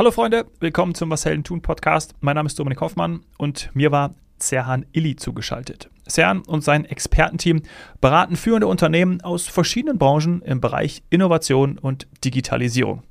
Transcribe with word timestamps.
Hallo 0.00 0.12
Freunde, 0.12 0.46
willkommen 0.60 0.94
zum 0.94 1.10
Was 1.10 1.26
Helden 1.26 1.44
tun 1.44 1.60
Podcast. 1.60 2.14
Mein 2.20 2.34
Name 2.34 2.46
ist 2.46 2.58
Dominik 2.58 2.80
Hoffmann 2.80 3.20
und 3.36 3.68
mir 3.74 3.92
war 3.92 4.14
Serhan 4.38 4.86
Illy 4.92 5.16
zugeschaltet. 5.16 5.90
Serhan 6.06 6.40
und 6.40 6.64
sein 6.64 6.86
Expertenteam 6.86 7.60
beraten 8.00 8.36
führende 8.36 8.66
Unternehmen 8.66 9.20
aus 9.20 9.46
verschiedenen 9.46 9.98
Branchen 9.98 10.40
im 10.40 10.62
Bereich 10.62 11.02
Innovation 11.10 11.76
und 11.76 12.06
Digitalisierung. 12.24 13.02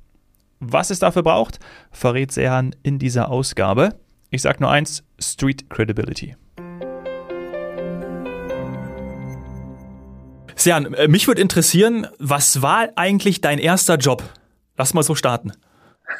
Was 0.59 0.89
es 0.89 0.97
dafür 0.97 1.21
braucht, 1.21 1.59
verrät 1.91 2.31
Serhan 2.31 2.75
in 2.81 2.97
dieser 2.97 3.29
Ausgabe. 3.29 3.93
Ich 4.31 4.41
sage 4.41 4.57
nur 4.59 4.71
eins, 4.71 5.03
Street 5.19 5.69
Credibility. 5.69 6.37
Serhan, 10.55 10.91
äh, 10.95 11.07
mich 11.07 11.27
würde 11.27 11.43
interessieren, 11.43 12.07
was 12.17 12.63
war 12.63 12.87
eigentlich 12.95 13.41
dein 13.41 13.59
erster 13.59 13.97
Job? 13.97 14.23
Lass 14.75 14.95
mal 14.95 15.03
so 15.03 15.13
starten. 15.13 15.51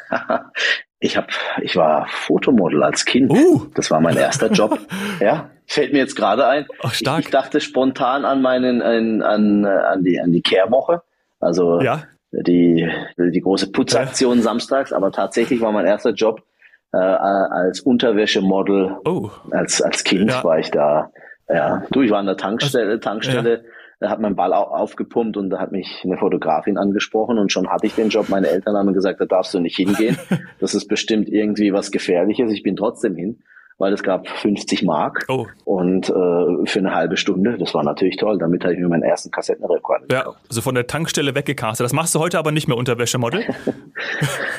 ich 0.99 1.17
habe, 1.17 1.27
ich 1.61 1.75
war 1.75 2.07
Fotomodel 2.09 2.83
als 2.83 3.05
Kind. 3.05 3.31
Uh. 3.31 3.67
Das 3.75 3.91
war 3.91 4.01
mein 4.01 4.17
erster 4.17 4.51
Job. 4.51 4.79
ja, 5.19 5.49
fällt 5.65 5.93
mir 5.93 5.99
jetzt 5.99 6.15
gerade 6.15 6.47
ein. 6.47 6.65
Ach, 6.81 6.93
stark. 6.93 7.19
Ich, 7.19 7.25
ich, 7.25 7.31
dachte 7.31 7.61
spontan 7.61 8.25
an 8.25 8.41
meinen, 8.41 8.81
an, 8.81 9.21
an, 9.21 9.65
an 9.65 10.03
die, 10.03 10.19
an 10.19 10.31
die 10.31 10.41
Kehrwoche. 10.41 11.01
Also 11.39 11.81
ja. 11.81 12.03
die, 12.31 12.89
die 13.17 13.41
große 13.41 13.71
Putzaktion 13.71 14.37
ja. 14.37 14.43
samstags, 14.43 14.91
aber 14.91 15.11
tatsächlich 15.11 15.61
war 15.61 15.71
mein 15.71 15.85
erster 15.85 16.11
Job 16.11 16.43
äh, 16.91 16.97
als 16.97 17.81
Unterwäschemodel. 17.81 18.97
Oh. 19.05 19.29
Als, 19.51 19.81
als 19.81 20.03
Kind 20.03 20.29
ja. 20.29 20.43
war 20.43 20.59
ich 20.59 20.71
da. 20.71 21.11
Ja, 21.47 21.83
du, 21.91 22.01
ich 22.01 22.11
war 22.11 22.19
an 22.19 22.27
der 22.27 22.37
Tankstelle, 22.37 22.99
Tankstelle 22.99 23.63
da 23.99 24.09
hat 24.09 24.19
mein 24.19 24.35
Ball 24.35 24.53
aufgepumpt 24.53 25.35
und 25.35 25.49
da 25.49 25.59
hat 25.59 25.71
mich 25.71 26.01
eine 26.03 26.17
Fotografin 26.17 26.77
angesprochen 26.77 27.37
und 27.37 27.51
schon 27.51 27.69
hatte 27.69 27.87
ich 27.87 27.95
den 27.95 28.09
Job. 28.09 28.29
Meine 28.29 28.47
Eltern 28.47 28.77
haben 28.77 28.93
gesagt, 28.93 29.19
da 29.19 29.25
darfst 29.25 29.53
du 29.53 29.59
nicht 29.59 29.75
hingehen. 29.75 30.17
Das 30.59 30.73
ist 30.73 30.87
bestimmt 30.87 31.29
irgendwie 31.29 31.71
was 31.71 31.89
Gefährliches. 31.89 32.51
Ich 32.51 32.63
bin 32.63 32.75
trotzdem 32.75 33.15
hin 33.15 33.41
weil 33.79 33.93
es 33.93 34.03
gab 34.03 34.27
50 34.27 34.83
Mark 34.83 35.25
oh. 35.29 35.47
und 35.63 36.09
äh, 36.09 36.11
für 36.11 36.79
eine 36.79 36.93
halbe 36.93 37.17
Stunde. 37.17 37.57
Das 37.57 37.73
war 37.73 37.83
natürlich 37.83 38.17
toll. 38.17 38.37
Damit 38.37 38.63
habe 38.63 38.73
ich 38.73 38.79
mir 38.79 38.89
meinen 38.89 39.03
ersten 39.03 39.31
Kassettenrekorder 39.31 40.05
Ja, 40.11 40.33
also 40.47 40.61
von 40.61 40.75
der 40.75 40.85
Tankstelle 40.85 41.33
weggecastet. 41.33 41.85
Das 41.85 41.93
machst 41.93 42.13
du 42.13 42.19
heute 42.19 42.37
aber 42.37 42.51
nicht 42.51 42.67
mehr 42.67 42.77
Unterwäschemodel? 42.77 43.45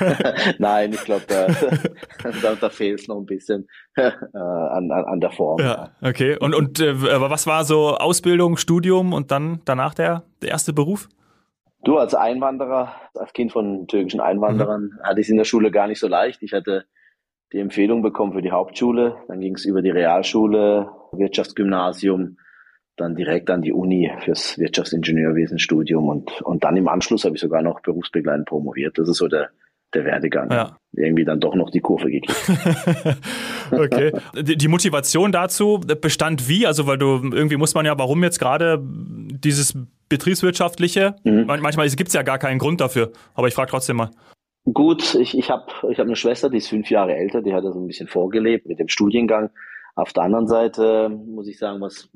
Nein, 0.58 0.92
ich 0.92 1.04
glaube, 1.04 1.24
da, 1.28 1.46
da, 2.42 2.54
da 2.60 2.68
fehlt 2.70 3.00
es 3.00 3.08
noch 3.08 3.18
ein 3.18 3.26
bisschen 3.26 3.68
äh, 3.96 4.10
an, 4.32 4.90
an, 4.90 5.04
an 5.04 5.20
der 5.20 5.30
Form. 5.30 5.60
Ja, 5.60 5.92
okay. 6.02 6.36
Und, 6.38 6.54
und 6.54 6.80
äh, 6.80 7.00
was 7.00 7.46
war 7.46 7.64
so 7.64 7.96
Ausbildung, 7.96 8.56
Studium 8.56 9.12
und 9.12 9.30
dann 9.30 9.60
danach 9.64 9.94
der, 9.94 10.24
der 10.42 10.50
erste 10.50 10.72
Beruf? 10.72 11.08
Du 11.82 11.96
als 11.96 12.14
Einwanderer, 12.14 12.94
als 13.14 13.32
Kind 13.32 13.52
von 13.52 13.86
türkischen 13.86 14.20
Einwanderern, 14.20 14.82
mhm. 14.82 15.02
hatte 15.02 15.20
ich 15.20 15.26
es 15.26 15.30
in 15.30 15.38
der 15.38 15.44
Schule 15.44 15.70
gar 15.70 15.86
nicht 15.86 15.98
so 15.98 16.08
leicht. 16.08 16.42
Ich 16.42 16.52
hatte 16.52 16.84
die 17.52 17.58
Empfehlung 17.58 18.02
bekommen 18.02 18.32
für 18.32 18.42
die 18.42 18.52
Hauptschule. 18.52 19.16
Dann 19.28 19.40
ging 19.40 19.54
es 19.54 19.64
über 19.64 19.82
die 19.82 19.90
Realschule, 19.90 20.90
Wirtschaftsgymnasium, 21.12 22.36
dann 22.96 23.14
direkt 23.14 23.50
an 23.50 23.62
die 23.62 23.72
Uni 23.72 24.12
fürs 24.20 24.58
Wirtschaftsingenieurwesenstudium 24.58 26.08
und, 26.08 26.42
und 26.42 26.64
dann 26.64 26.76
im 26.76 26.88
Anschluss 26.88 27.24
habe 27.24 27.34
ich 27.34 27.40
sogar 27.40 27.62
noch 27.62 27.80
berufsbegleitend 27.80 28.46
promoviert. 28.46 28.98
Das 28.98 29.08
ist 29.08 29.16
so 29.16 29.26
der, 29.26 29.50
der 29.94 30.04
Werdegang. 30.04 30.50
Ja. 30.50 30.76
Irgendwie 30.92 31.24
dann 31.24 31.40
doch 31.40 31.54
noch 31.54 31.70
die 31.70 31.80
Kurve 31.80 32.10
gekriegt. 32.10 32.50
okay. 33.70 34.12
Die 34.34 34.68
Motivation 34.68 35.32
dazu 35.32 35.80
bestand 36.00 36.48
wie? 36.48 36.66
Also, 36.66 36.86
weil 36.86 36.98
du 36.98 37.20
irgendwie 37.32 37.56
muss 37.56 37.74
man 37.74 37.86
ja, 37.86 37.98
warum 37.98 38.22
jetzt 38.22 38.38
gerade 38.38 38.80
dieses 38.82 39.76
betriebswirtschaftliche? 40.08 41.16
Mhm. 41.24 41.46
Manchmal 41.46 41.88
gibt 41.90 42.08
es 42.08 42.14
ja 42.14 42.22
gar 42.22 42.38
keinen 42.38 42.58
Grund 42.58 42.80
dafür, 42.80 43.12
aber 43.34 43.48
ich 43.48 43.54
frage 43.54 43.70
trotzdem 43.70 43.96
mal. 43.96 44.10
Gut, 44.64 45.14
ich, 45.14 45.36
ich 45.36 45.50
habe 45.50 45.66
ich 45.90 45.98
hab 45.98 46.06
eine 46.06 46.16
Schwester, 46.16 46.50
die 46.50 46.58
ist 46.58 46.68
fünf 46.68 46.90
Jahre 46.90 47.16
älter, 47.16 47.40
die 47.40 47.54
hat 47.54 47.64
das 47.64 47.74
ein 47.74 47.86
bisschen 47.86 48.08
vorgelebt 48.08 48.66
mit 48.66 48.78
dem 48.78 48.88
Studiengang. 48.88 49.50
Auf 49.94 50.12
der 50.12 50.24
anderen 50.24 50.46
Seite 50.46 51.08
muss 51.08 51.48
ich 51.48 51.58
sagen, 51.58 51.80
was, 51.80 52.10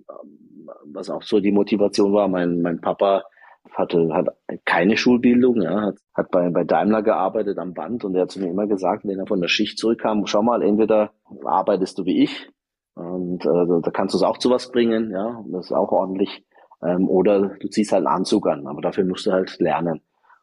was 0.85 1.11
auch 1.11 1.23
so 1.23 1.41
die 1.41 1.53
Motivation 1.53 2.13
war, 2.13 2.29
mein, 2.29 2.61
mein 2.61 2.81
Papa 2.81 3.25
hatte, 3.73 4.09
hat 4.13 4.29
keine 4.65 4.97
Schulbildung, 4.97 5.63
ja, 5.63 5.81
hat, 5.81 5.97
hat 6.15 6.31
bei, 6.31 6.51
bei 6.51 6.65
Daimler 6.65 7.03
gearbeitet 7.03 7.59
am 7.59 7.75
Band 7.75 8.05
und 8.05 8.15
er 8.15 8.23
hat 8.23 8.31
zu 8.31 8.41
mir 8.41 8.51
immer 8.51 8.67
gesagt, 8.67 9.05
wenn 9.05 9.19
er 9.19 9.27
von 9.27 9.41
der 9.41 9.49
Schicht 9.49 9.79
zurückkam, 9.79 10.27
schau 10.27 10.43
mal, 10.43 10.63
entweder 10.63 11.13
arbeitest 11.45 11.99
du 11.99 12.05
wie 12.05 12.23
ich 12.23 12.49
und 12.95 13.45
äh, 13.45 13.83
da 13.83 13.91
kannst 13.91 14.15
du 14.15 14.19
es 14.19 14.23
auch 14.23 14.39
zu 14.39 14.51
was 14.51 14.71
bringen, 14.71 15.11
ja, 15.11 15.43
das 15.51 15.67
ist 15.67 15.73
auch 15.73 15.93
ordentlich, 15.93 16.45
ähm, 16.83 17.09
oder 17.09 17.57
du 17.61 17.69
ziehst 17.69 17.93
halt 17.93 18.07
einen 18.07 18.15
Anzug 18.17 18.47
an, 18.47 18.67
aber 18.67 18.81
dafür 18.81 19.05
musst 19.05 19.27
du 19.27 19.33
halt 19.33 19.59
lernen. 19.59 20.01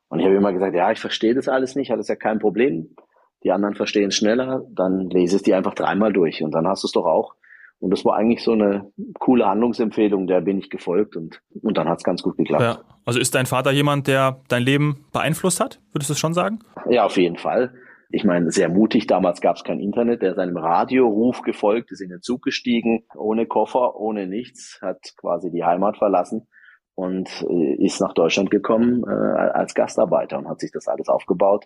Und 0.09 0.19
ich 0.19 0.25
habe 0.25 0.35
immer 0.35 0.51
gesagt, 0.51 0.75
ja, 0.75 0.91
ich 0.91 0.99
verstehe 0.99 1.33
das 1.33 1.47
alles 1.47 1.75
nicht, 1.75 1.89
hat 1.89 1.99
das 1.99 2.09
ja 2.09 2.15
kein 2.15 2.39
Problem. 2.39 2.95
Die 3.43 3.51
anderen 3.51 3.75
verstehen 3.75 4.09
es 4.09 4.15
schneller, 4.15 4.65
dann 4.69 5.09
lese 5.09 5.37
es 5.37 5.41
dir 5.41 5.55
einfach 5.55 5.73
dreimal 5.73 6.11
durch 6.11 6.43
und 6.43 6.51
dann 6.51 6.67
hast 6.67 6.83
du 6.83 6.87
es 6.87 6.91
doch 6.91 7.05
auch. 7.05 7.35
Und 7.81 7.89
das 7.89 8.05
war 8.05 8.15
eigentlich 8.15 8.43
so 8.43 8.51
eine 8.51 8.91
coole 9.19 9.47
Handlungsempfehlung, 9.47 10.27
der 10.27 10.41
bin 10.41 10.59
ich 10.59 10.69
gefolgt 10.69 11.15
und, 11.15 11.41
und 11.63 11.77
dann 11.77 11.89
hat 11.89 11.97
es 11.97 12.03
ganz 12.03 12.21
gut 12.21 12.37
geklappt. 12.37 12.61
Ja. 12.61 12.81
Also 13.05 13.19
ist 13.19 13.33
dein 13.33 13.47
Vater 13.47 13.71
jemand, 13.71 14.07
der 14.07 14.39
dein 14.49 14.61
Leben 14.61 15.05
beeinflusst 15.11 15.59
hat? 15.59 15.79
Würdest 15.91 16.09
du 16.09 16.13
es 16.13 16.19
schon 16.19 16.35
sagen? 16.35 16.59
Ja, 16.87 17.05
auf 17.05 17.17
jeden 17.17 17.37
Fall. 17.37 17.73
Ich 18.11 18.23
meine, 18.23 18.51
sehr 18.51 18.69
mutig, 18.69 19.07
damals 19.07 19.41
gab 19.41 19.55
es 19.55 19.63
kein 19.63 19.79
Internet, 19.79 20.21
der 20.21 20.35
seinem 20.35 20.57
Radioruf 20.57 21.41
gefolgt, 21.41 21.91
ist 21.91 22.01
in 22.01 22.09
den 22.09 22.21
Zug 22.21 22.43
gestiegen, 22.43 23.03
ohne 23.15 23.47
Koffer, 23.47 23.95
ohne 23.95 24.27
nichts, 24.27 24.79
hat 24.83 24.99
quasi 25.17 25.49
die 25.49 25.63
Heimat 25.63 25.97
verlassen 25.97 26.47
und 26.93 27.29
äh, 27.49 27.83
ist 27.83 27.99
nach 27.99 28.13
Deutschland 28.13 28.51
gekommen 28.51 29.03
äh, 29.07 29.11
als 29.11 29.73
Gastarbeiter 29.73 30.37
und 30.37 30.47
hat 30.47 30.59
sich 30.59 30.71
das 30.71 30.87
alles 30.87 31.09
aufgebaut. 31.09 31.65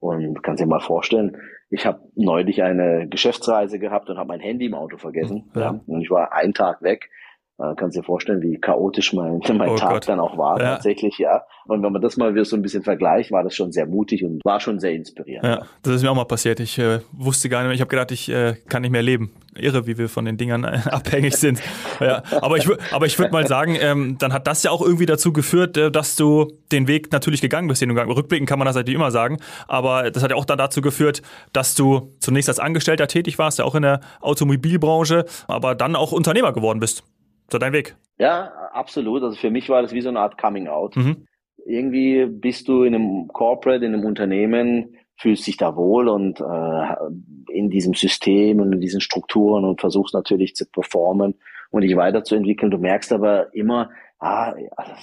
Und 0.00 0.42
kannst 0.42 0.62
dir 0.62 0.66
mal 0.66 0.80
vorstellen, 0.80 1.36
ich 1.70 1.86
habe 1.86 2.00
neulich 2.14 2.62
eine 2.62 3.08
Geschäftsreise 3.08 3.78
gehabt 3.78 4.10
und 4.10 4.18
habe 4.18 4.28
mein 4.28 4.40
Handy 4.40 4.66
im 4.66 4.74
Auto 4.74 4.96
vergessen. 4.96 5.50
Ja. 5.54 5.60
ja. 5.60 5.80
Und 5.86 6.02
ich 6.02 6.10
war 6.10 6.32
einen 6.32 6.54
Tag 6.54 6.82
weg 6.82 7.10
äh, 7.58 7.74
kannst 7.76 7.96
dir 7.96 8.02
vorstellen, 8.02 8.42
wie 8.42 8.58
chaotisch 8.58 9.12
mein, 9.12 9.40
mein 9.56 9.70
oh 9.70 9.76
Tag 9.76 9.90
Gott. 9.90 10.08
dann 10.08 10.20
auch 10.20 10.36
war, 10.36 10.60
ja. 10.60 10.74
tatsächlich, 10.74 11.18
ja. 11.18 11.44
Und 11.66 11.82
wenn 11.82 11.92
man 11.92 12.02
das 12.02 12.16
mal 12.16 12.34
wieder 12.34 12.44
so 12.44 12.56
ein 12.56 12.62
bisschen 12.62 12.82
vergleicht, 12.82 13.30
war 13.30 13.42
das 13.42 13.54
schon 13.54 13.72
sehr 13.72 13.86
mutig 13.86 14.24
und 14.24 14.44
war 14.44 14.60
schon 14.60 14.80
sehr 14.80 14.92
inspirierend. 14.92 15.44
Ja, 15.44 15.62
das 15.82 15.94
ist 15.94 16.02
mir 16.02 16.10
auch 16.10 16.16
mal 16.16 16.24
passiert. 16.24 16.60
Ich 16.60 16.78
äh, 16.78 17.00
wusste 17.12 17.48
gar 17.48 17.60
nicht 17.60 17.68
mehr, 17.68 17.74
ich 17.74 17.80
habe 17.80 17.88
gedacht, 17.88 18.10
ich 18.10 18.28
äh, 18.28 18.54
kann 18.68 18.82
nicht 18.82 18.90
mehr 18.90 19.02
leben. 19.02 19.30
Irre, 19.56 19.86
wie 19.86 19.96
wir 19.96 20.08
von 20.08 20.24
den 20.24 20.36
Dingern 20.36 20.64
äh, 20.64 20.80
abhängig 20.90 21.36
sind. 21.36 21.62
ja, 22.00 22.22
aber 22.40 22.56
ich, 22.56 22.68
aber 22.92 23.06
ich 23.06 23.18
würde 23.18 23.32
mal 23.32 23.46
sagen, 23.46 23.76
ähm, 23.80 24.16
dann 24.18 24.32
hat 24.32 24.46
das 24.48 24.64
ja 24.64 24.72
auch 24.72 24.82
irgendwie 24.82 25.06
dazu 25.06 25.32
geführt, 25.32 25.76
äh, 25.76 25.92
dass 25.92 26.16
du 26.16 26.52
den 26.72 26.88
Weg 26.88 27.12
natürlich 27.12 27.40
gegangen 27.40 27.68
bist, 27.68 27.80
den 27.80 27.88
du 27.88 27.94
gegangen 27.94 28.10
Rückblicken 28.10 28.46
kann 28.46 28.58
man 28.58 28.66
das 28.66 28.74
natürlich 28.74 28.96
immer 28.96 29.12
sagen, 29.12 29.38
aber 29.68 30.10
das 30.10 30.24
hat 30.24 30.30
ja 30.30 30.36
auch 30.36 30.44
dann 30.44 30.58
dazu 30.58 30.80
geführt, 30.80 31.22
dass 31.52 31.76
du 31.76 32.14
zunächst 32.18 32.48
als 32.48 32.58
Angestellter 32.58 33.06
tätig 33.06 33.38
warst, 33.38 33.60
ja 33.60 33.64
auch 33.64 33.76
in 33.76 33.82
der 33.82 34.00
Automobilbranche, 34.20 35.24
aber 35.46 35.76
dann 35.76 35.94
auch 35.94 36.10
Unternehmer 36.10 36.52
geworden 36.52 36.80
bist 36.80 37.04
so 37.50 37.58
dein 37.58 37.72
Weg. 37.72 37.96
Ja, 38.18 38.52
absolut. 38.72 39.22
Also 39.22 39.36
für 39.36 39.50
mich 39.50 39.68
war 39.68 39.82
das 39.82 39.92
wie 39.92 40.00
so 40.00 40.08
eine 40.08 40.20
Art 40.20 40.38
Coming 40.38 40.68
Out. 40.68 40.96
Mhm. 40.96 41.26
Irgendwie 41.66 42.26
bist 42.26 42.68
du 42.68 42.82
in 42.82 42.94
einem 42.94 43.28
Corporate, 43.28 43.84
in 43.84 43.94
einem 43.94 44.04
Unternehmen, 44.04 44.96
fühlst 45.16 45.46
dich 45.46 45.56
da 45.56 45.76
wohl 45.76 46.08
und 46.08 46.40
äh, 46.40 47.52
in 47.52 47.70
diesem 47.70 47.94
System 47.94 48.60
und 48.60 48.72
in 48.72 48.80
diesen 48.80 49.00
Strukturen 49.00 49.64
und 49.64 49.80
versuchst 49.80 50.14
natürlich 50.14 50.54
zu 50.54 50.66
performen 50.66 51.34
und 51.70 51.82
dich 51.82 51.96
weiterzuentwickeln. 51.96 52.70
Du 52.70 52.78
merkst 52.78 53.12
aber 53.12 53.54
immer, 53.54 53.90
ah, 54.18 54.54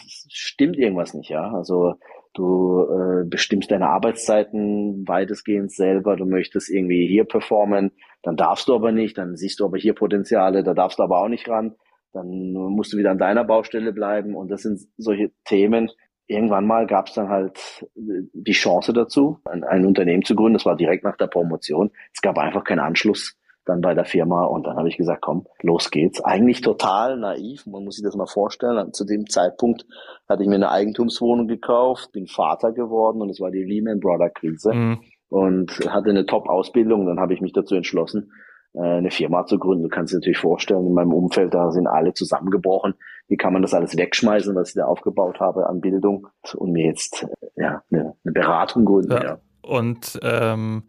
es 0.05 0.25
stimmt 0.29 0.77
irgendwas 0.77 1.13
nicht, 1.13 1.29
ja. 1.29 1.51
Also 1.51 1.95
du 2.33 2.83
äh, 2.83 3.25
bestimmst 3.25 3.71
deine 3.71 3.87
Arbeitszeiten 3.87 5.07
weitestgehend 5.07 5.71
selber, 5.71 6.15
du 6.15 6.25
möchtest 6.25 6.69
irgendwie 6.69 7.07
hier 7.07 7.23
performen, 7.23 7.91
dann 8.21 8.35
darfst 8.35 8.67
du 8.67 8.75
aber 8.75 8.91
nicht, 8.91 9.17
dann 9.17 9.35
siehst 9.35 9.59
du 9.59 9.65
aber 9.65 9.77
hier 9.77 9.93
Potenziale, 9.93 10.63
da 10.63 10.73
darfst 10.73 10.99
du 10.99 11.03
aber 11.03 11.21
auch 11.21 11.29
nicht 11.29 11.49
ran 11.49 11.75
dann 12.13 12.53
musst 12.53 12.93
du 12.93 12.97
wieder 12.97 13.11
an 13.11 13.17
deiner 13.17 13.43
Baustelle 13.43 13.93
bleiben 13.93 14.35
und 14.35 14.49
das 14.49 14.61
sind 14.61 14.81
solche 14.97 15.31
Themen. 15.45 15.89
Irgendwann 16.27 16.65
mal 16.65 16.87
gab 16.87 17.07
es 17.07 17.13
dann 17.13 17.29
halt 17.29 17.85
die 17.95 18.51
Chance 18.53 18.93
dazu, 18.93 19.39
ein, 19.45 19.63
ein, 19.63 19.85
Unternehmen 19.85 20.23
zu 20.23 20.35
gründen. 20.35 20.53
Das 20.53 20.65
war 20.65 20.77
direkt 20.77 21.03
nach 21.03 21.17
der 21.17 21.27
Promotion. 21.27 21.91
Es 22.13 22.21
gab 22.21 22.37
einfach 22.37 22.63
keinen 22.63 22.79
Anschluss 22.79 23.35
dann 23.65 23.81
bei 23.81 23.93
der 23.93 24.05
Firma 24.05 24.45
und 24.45 24.65
dann 24.65 24.75
habe 24.77 24.87
ich 24.87 24.97
gesagt, 24.97 25.21
komm, 25.21 25.45
los 25.61 25.91
geht's. 25.91 26.23
Eigentlich 26.23 26.61
total 26.61 27.17
naiv, 27.17 27.65
man 27.67 27.83
muss 27.83 27.95
sich 27.95 28.03
das 28.03 28.15
mal 28.15 28.25
vorstellen. 28.25 28.93
Zu 28.93 29.05
dem 29.05 29.27
Zeitpunkt 29.27 29.85
hatte 30.27 30.43
ich 30.43 30.49
mir 30.49 30.55
eine 30.55 30.71
Eigentumswohnung 30.71 31.47
gekauft, 31.47 32.11
bin 32.11 32.27
Vater 32.27 32.71
geworden 32.71 33.21
und 33.21 33.29
es 33.29 33.39
war 33.39 33.51
die 33.51 33.63
Lehman 33.63 33.99
Brother 33.99 34.29
Krise 34.29 34.73
mhm. 34.73 34.99
und 35.29 35.71
hatte 35.89 36.09
eine 36.09 36.25
Top-Ausbildung. 36.25 37.05
Dann 37.05 37.19
habe 37.19 37.33
ich 37.33 37.41
mich 37.41 37.53
dazu 37.53 37.75
entschlossen, 37.75 38.31
äh, 38.31 38.50
eine 38.73 39.11
Firma 39.11 39.45
zu 39.45 39.59
gründen. 39.59 39.83
Du 39.83 39.89
kannst 39.89 40.13
dir 40.13 40.17
natürlich 40.17 40.37
vorstellen, 40.37 40.87
in 40.87 40.93
meinem 40.93 41.13
Umfeld, 41.13 41.53
da 41.53 41.71
sind 41.71 41.87
alle 41.87 42.13
zusammengebrochen. 42.13 42.95
Wie 43.27 43.37
kann 43.37 43.53
man 43.53 43.61
das 43.61 43.73
alles 43.73 43.97
wegschmeißen, 43.97 44.55
was 44.55 44.69
ich 44.69 44.75
da 44.75 44.85
aufgebaut 44.85 45.39
habe 45.39 45.67
an 45.67 45.81
Bildung 45.81 46.27
und 46.55 46.71
mir 46.71 46.85
jetzt 46.85 47.23
äh, 47.23 47.61
ja, 47.61 47.83
eine, 47.91 48.15
eine 48.23 48.33
Beratung 48.33 48.85
gründen. 48.85 49.11
Ja. 49.11 49.23
ja. 49.23 49.39
Und 49.61 50.19
ähm, 50.23 50.83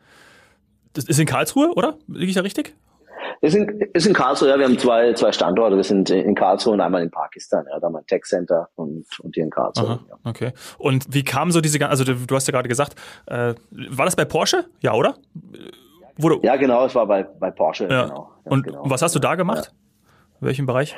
das 0.93 1.05
ist 1.05 1.19
in 1.19 1.26
Karlsruhe, 1.26 1.73
oder? 1.75 1.96
Liege 2.08 2.26
ich 2.26 2.34
da 2.34 2.43
richtig? 2.43 2.75
Ist 3.40 3.56
in, 3.56 3.81
ist 3.93 4.06
in 4.06 4.12
Karlsruhe, 4.14 4.49
ja, 4.49 4.58
wir 4.58 4.67
haben 4.67 4.78
zwei, 4.78 5.14
zwei 5.14 5.32
Standorte. 5.32 5.76
Wir 5.76 5.82
sind 5.82 6.11
in 6.11 6.35
Karlsruhe 6.37 6.75
und 6.75 6.81
einmal 6.81 7.02
in 7.02 7.11
Pakistan, 7.11 7.64
ja, 7.69 7.81
da 7.81 7.87
haben 7.87 7.94
wir 7.94 7.99
ein 7.99 8.06
Tech 8.06 8.23
Center 8.25 8.69
und, 8.76 9.05
und 9.20 9.35
hier 9.35 9.43
in 9.43 9.50
Karlsruhe. 9.50 9.87
Aha, 9.87 10.05
ja. 10.08 10.17
Okay. 10.23 10.52
Und 10.78 11.06
wie 11.12 11.25
kam 11.25 11.50
so 11.50 11.61
diese, 11.61 11.88
also 11.88 12.05
du, 12.05 12.14
du 12.14 12.35
hast 12.37 12.46
ja 12.46 12.52
gerade 12.52 12.69
gesagt, 12.69 12.94
äh, 13.26 13.55
war 13.70 14.05
das 14.05 14.14
bei 14.14 14.25
Porsche? 14.25 14.67
Ja, 14.81 14.94
oder? 14.94 15.17
Wurde, 16.23 16.39
ja, 16.43 16.57
genau, 16.57 16.85
es 16.85 16.95
war 16.95 17.07
bei, 17.07 17.25
bei 17.25 17.51
Porsche. 17.51 17.89
Ja. 17.91 18.05
Genau, 18.05 18.31
und 18.45 18.65
genau. 18.65 18.83
was 18.85 19.03
hast 19.03 19.15
du 19.15 19.19
da 19.19 19.35
gemacht? 19.35 19.75
In 20.41 20.47
welchem 20.47 20.67
Bereich? 20.67 20.97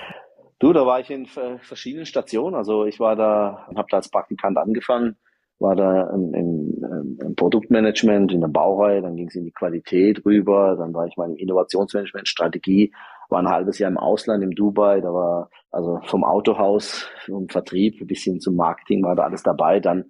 Du, 0.59 0.73
da 0.73 0.87
war 0.87 1.00
ich 1.00 1.11
in 1.11 1.26
verschiedenen 1.26 2.06
Stationen. 2.06 2.55
Also 2.55 2.85
ich 2.85 3.00
war 3.00 3.17
da, 3.17 3.67
habe 3.75 3.88
da 3.91 3.99
als 3.99 4.09
Praktikant 4.09 4.56
angefangen, 4.56 5.17
war 5.59 5.76
da 5.76 6.11
im, 6.11 6.35
im, 6.35 7.19
im 7.21 7.35
Produktmanagement, 7.37 8.32
in 8.32 8.41
der 8.41 8.49
Baureihe, 8.49 9.03
dann 9.03 9.17
ging 9.17 9.29
es 9.29 9.35
in 9.35 9.44
die 9.44 9.53
Qualität 9.53 10.25
rüber, 10.25 10.76
dann 10.76 10.94
war 10.94 11.06
ich 11.06 11.17
mal 11.17 11.29
im 11.29 11.37
Innovationsmanagement, 11.37 12.29
Strategie, 12.29 12.93
war 13.29 13.41
ein 13.41 13.49
halbes 13.49 13.79
Jahr 13.79 13.91
im 13.91 13.99
Ausland, 13.99 14.43
in 14.43 14.50
Dubai, 14.50 15.00
da 15.00 15.12
war 15.12 15.50
also 15.71 16.00
vom 16.05 16.25
Autohaus, 16.25 17.09
vom 17.26 17.49
Vertrieb 17.49 18.06
bis 18.06 18.23
hin 18.23 18.41
zum 18.41 18.56
Marketing 18.56 19.03
war 19.03 19.17
da 19.17 19.25
alles 19.25 19.43
dabei, 19.43 19.81
dann 19.81 20.06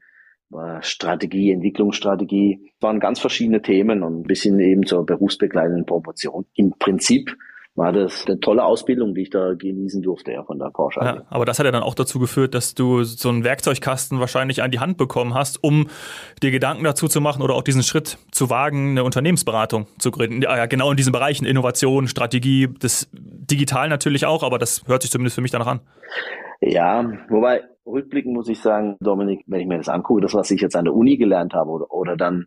Strategie, 0.81 1.53
Entwicklungsstrategie, 1.53 2.73
waren 2.81 3.01
ganz 3.01 3.21
verschiedene 3.21 3.62
Themen 3.62 4.03
und 4.03 4.21
ein 4.21 4.23
bisschen 4.25 4.59
eben 4.61 4.87
zur 4.87 5.05
berufsbegleitenden 5.06 5.87
Promotion. 5.87 6.47
Im 6.55 6.73
Prinzip 6.79 7.37
war 7.77 7.93
das 7.93 8.25
eine 8.27 8.39
tolle 8.39 8.65
Ausbildung, 8.65 9.15
die 9.15 9.23
ich 9.23 9.31
da 9.31 9.55
genießen 9.55 10.01
durfte, 10.01 10.33
ja, 10.33 10.45
von 10.45 10.59
der 10.61 10.71
Porsche. 10.71 11.01
Ja, 11.01 11.25
aber 11.29 11.45
das 11.45 11.59
hat 11.59 11.67
ja 11.67 11.73
dann 11.73 11.83
auch 11.83 11.95
dazu 11.95 12.21
geführt, 12.21 12.55
dass 12.55 12.75
du 12.75 13.03
so 13.03 13.29
einen 13.29 13.43
Werkzeugkasten 13.43 14.21
wahrscheinlich 14.21 14.62
an 14.62 14.71
die 14.71 14.79
Hand 14.79 14.97
bekommen 14.97 15.35
hast, 15.35 15.62
um 15.65 15.89
dir 16.41 16.53
Gedanken 16.53 16.85
dazu 16.85 17.09
zu 17.09 17.21
machen 17.21 17.43
oder 17.43 17.55
auch 17.55 17.62
diesen 17.62 17.83
Schritt 17.83 18.19
zu 18.31 18.49
wagen, 18.49 18.91
eine 18.91 19.03
Unternehmensberatung 19.03 19.87
zu 19.99 20.12
gründen. 20.12 20.43
Ja, 20.43 20.67
genau 20.67 20.91
in 20.93 20.97
diesen 20.97 21.12
Bereichen 21.12 21.47
Innovation, 21.47 22.06
Strategie, 22.06 22.69
das 22.79 23.09
digital 23.12 23.89
natürlich 23.89 24.25
auch, 24.25 24.45
aber 24.45 24.59
das 24.59 24.85
hört 24.87 25.03
sich 25.03 25.11
zumindest 25.11 25.35
für 25.35 25.43
mich 25.43 25.51
danach 25.51 25.67
an. 25.67 25.81
Ja, 26.61 27.12
wobei 27.29 27.62
rückblickend 27.87 28.35
muss 28.35 28.49
ich 28.49 28.61
sagen, 28.61 28.97
Dominik, 29.01 29.45
wenn 29.47 29.61
ich 29.61 29.67
mir 29.67 29.79
das 29.79 29.89
angucke, 29.89 30.23
das, 30.23 30.35
was 30.35 30.51
ich 30.51 30.61
jetzt 30.61 30.77
an 30.77 30.85
der 30.85 30.95
Uni 30.95 31.17
gelernt 31.17 31.55
habe 31.55 31.71
oder, 31.71 31.93
oder 31.93 32.17
dann 32.17 32.47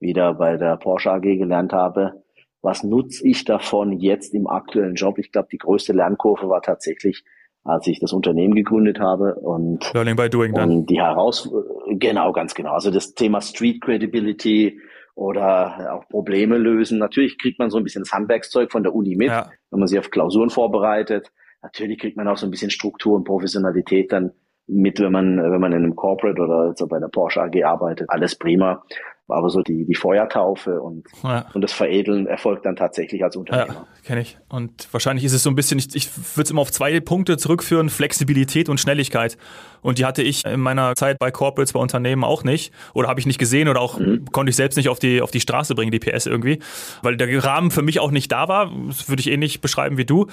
wieder 0.00 0.34
bei 0.34 0.56
der 0.56 0.76
Porsche 0.76 1.12
AG 1.12 1.22
gelernt 1.22 1.72
habe, 1.72 2.22
was 2.60 2.84
nutze 2.84 3.26
ich 3.26 3.44
davon 3.44 3.92
jetzt 3.92 4.34
im 4.34 4.46
aktuellen 4.46 4.94
Job? 4.94 5.18
Ich 5.18 5.32
glaube, 5.32 5.48
die 5.50 5.58
größte 5.58 5.92
Lernkurve 5.92 6.48
war 6.48 6.62
tatsächlich, 6.62 7.24
als 7.64 7.86
ich 7.86 8.00
das 8.00 8.12
Unternehmen 8.12 8.54
gegründet 8.54 9.00
habe 9.00 9.34
und, 9.34 9.92
Learning 9.94 10.16
by 10.16 10.30
doing 10.30 10.54
dann. 10.54 10.86
die 10.86 11.00
Heraus 11.00 11.52
genau, 11.88 12.32
ganz 12.32 12.54
genau. 12.54 12.72
Also 12.72 12.90
das 12.90 13.14
Thema 13.14 13.40
Street 13.40 13.80
Credibility 13.80 14.80
oder 15.14 15.94
auch 15.94 16.08
Probleme 16.08 16.56
lösen. 16.56 16.98
Natürlich 16.98 17.38
kriegt 17.38 17.58
man 17.58 17.70
so 17.70 17.78
ein 17.78 17.84
bisschen 17.84 18.02
das 18.02 18.12
Handwerkszeug 18.12 18.72
von 18.72 18.82
der 18.82 18.94
Uni 18.94 19.16
mit, 19.16 19.28
ja. 19.28 19.50
wenn 19.70 19.80
man 19.80 19.88
sich 19.88 19.98
auf 19.98 20.10
Klausuren 20.10 20.50
vorbereitet. 20.50 21.32
Natürlich 21.62 21.98
kriegt 21.98 22.16
man 22.16 22.28
auch 22.28 22.36
so 22.36 22.46
ein 22.46 22.50
bisschen 22.50 22.70
Struktur 22.70 23.14
und 23.14 23.24
Professionalität 23.24 24.12
dann 24.12 24.32
mit, 24.66 25.00
wenn 25.00 25.12
man, 25.12 25.38
wenn 25.38 25.60
man 25.60 25.72
in 25.72 25.84
einem 25.84 25.96
Corporate 25.96 26.40
oder 26.40 26.74
so 26.76 26.86
bei 26.86 26.98
der 26.98 27.08
Porsche 27.08 27.42
AG 27.42 27.62
arbeitet. 27.64 28.10
Alles 28.10 28.36
prima 28.36 28.84
aber 29.32 29.50
so 29.50 29.62
die, 29.62 29.84
die 29.84 29.94
Feuertaufe 29.94 30.80
und, 30.80 31.06
ja. 31.22 31.46
und 31.54 31.62
das 31.62 31.72
Veredeln 31.72 32.26
erfolgt 32.26 32.66
dann 32.66 32.76
tatsächlich 32.76 33.22
als 33.24 33.36
Unternehmer. 33.36 33.74
Ja, 33.74 33.86
kenne 34.04 34.20
ich. 34.20 34.38
Und 34.48 34.88
wahrscheinlich 34.92 35.24
ist 35.24 35.32
es 35.32 35.42
so 35.42 35.50
ein 35.50 35.54
bisschen, 35.54 35.78
ich, 35.78 35.94
ich 35.94 36.08
würde 36.36 36.44
es 36.44 36.50
immer 36.50 36.60
auf 36.60 36.70
zwei 36.70 37.00
Punkte 37.00 37.36
zurückführen, 37.36 37.88
Flexibilität 37.88 38.68
und 38.68 38.78
Schnelligkeit. 38.78 39.36
Und 39.80 39.98
die 39.98 40.04
hatte 40.04 40.22
ich 40.22 40.44
in 40.44 40.60
meiner 40.60 40.94
Zeit 40.94 41.18
bei 41.18 41.30
Corporates, 41.30 41.72
bei 41.72 41.80
Unternehmen 41.80 42.22
auch 42.22 42.44
nicht. 42.44 42.72
Oder 42.94 43.08
habe 43.08 43.18
ich 43.18 43.26
nicht 43.26 43.38
gesehen 43.38 43.68
oder 43.68 43.80
auch 43.80 43.98
mhm. 43.98 44.24
konnte 44.30 44.50
ich 44.50 44.56
selbst 44.56 44.76
nicht 44.76 44.88
auf 44.88 44.98
die, 44.98 45.20
auf 45.20 45.30
die 45.30 45.40
Straße 45.40 45.74
bringen, 45.74 45.90
die 45.90 45.98
PS 45.98 46.26
irgendwie. 46.26 46.60
Weil 47.02 47.16
der 47.16 47.44
Rahmen 47.44 47.70
für 47.70 47.82
mich 47.82 47.98
auch 47.98 48.10
nicht 48.10 48.30
da 48.30 48.48
war. 48.48 48.70
Das 48.86 49.08
würde 49.08 49.20
ich 49.20 49.30
ähnlich 49.30 49.60
beschreiben 49.60 49.98
wie 49.98 50.04
du. 50.04 50.26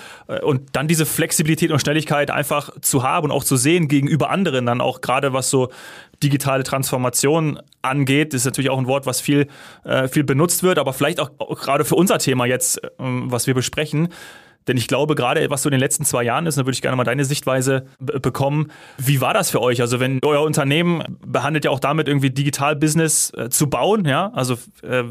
Und 0.43 0.75
dann 0.75 0.87
diese 0.87 1.05
Flexibilität 1.05 1.71
und 1.71 1.79
Schnelligkeit 1.79 2.29
einfach 2.29 2.79
zu 2.81 3.03
haben 3.03 3.25
und 3.25 3.31
auch 3.31 3.43
zu 3.43 3.55
sehen 3.55 3.87
gegenüber 3.87 4.29
anderen, 4.29 4.65
dann 4.65 4.81
auch 4.81 5.01
gerade 5.01 5.33
was 5.33 5.49
so 5.49 5.69
digitale 6.23 6.63
Transformation 6.63 7.59
angeht, 7.81 8.33
ist 8.33 8.45
natürlich 8.45 8.69
auch 8.69 8.77
ein 8.77 8.87
Wort, 8.87 9.05
was 9.05 9.21
viel, 9.21 9.47
äh, 9.83 10.07
viel 10.07 10.23
benutzt 10.23 10.63
wird, 10.63 10.77
aber 10.77 10.93
vielleicht 10.93 11.19
auch, 11.19 11.31
auch 11.37 11.59
gerade 11.59 11.85
für 11.85 11.95
unser 11.95 12.19
Thema 12.19 12.45
jetzt, 12.45 12.83
äh, 12.83 12.89
was 12.97 13.47
wir 13.47 13.53
besprechen, 13.53 14.09
denn 14.67 14.77
ich 14.77 14.87
glaube, 14.87 15.15
gerade 15.15 15.49
was 15.49 15.63
so 15.63 15.69
in 15.69 15.71
den 15.71 15.79
letzten 15.79 16.05
zwei 16.05 16.23
Jahren 16.23 16.45
ist, 16.45 16.57
da 16.57 16.61
würde 16.61 16.73
ich 16.73 16.81
gerne 16.81 16.95
mal 16.95 17.03
deine 17.03 17.25
Sichtweise 17.25 17.85
bekommen. 17.99 18.71
Wie 18.97 19.21
war 19.21 19.33
das 19.33 19.49
für 19.49 19.61
euch? 19.61 19.81
Also 19.81 19.99
wenn 19.99 20.19
euer 20.23 20.43
Unternehmen 20.43 21.17
behandelt 21.25 21.65
ja 21.65 21.71
auch 21.71 21.79
damit 21.79 22.07
irgendwie 22.07 22.29
Digital-Business 22.29 23.33
äh, 23.35 23.49
zu 23.49 23.69
bauen, 23.69 24.05
ja, 24.05 24.31
also 24.33 24.55
äh, 24.83 25.03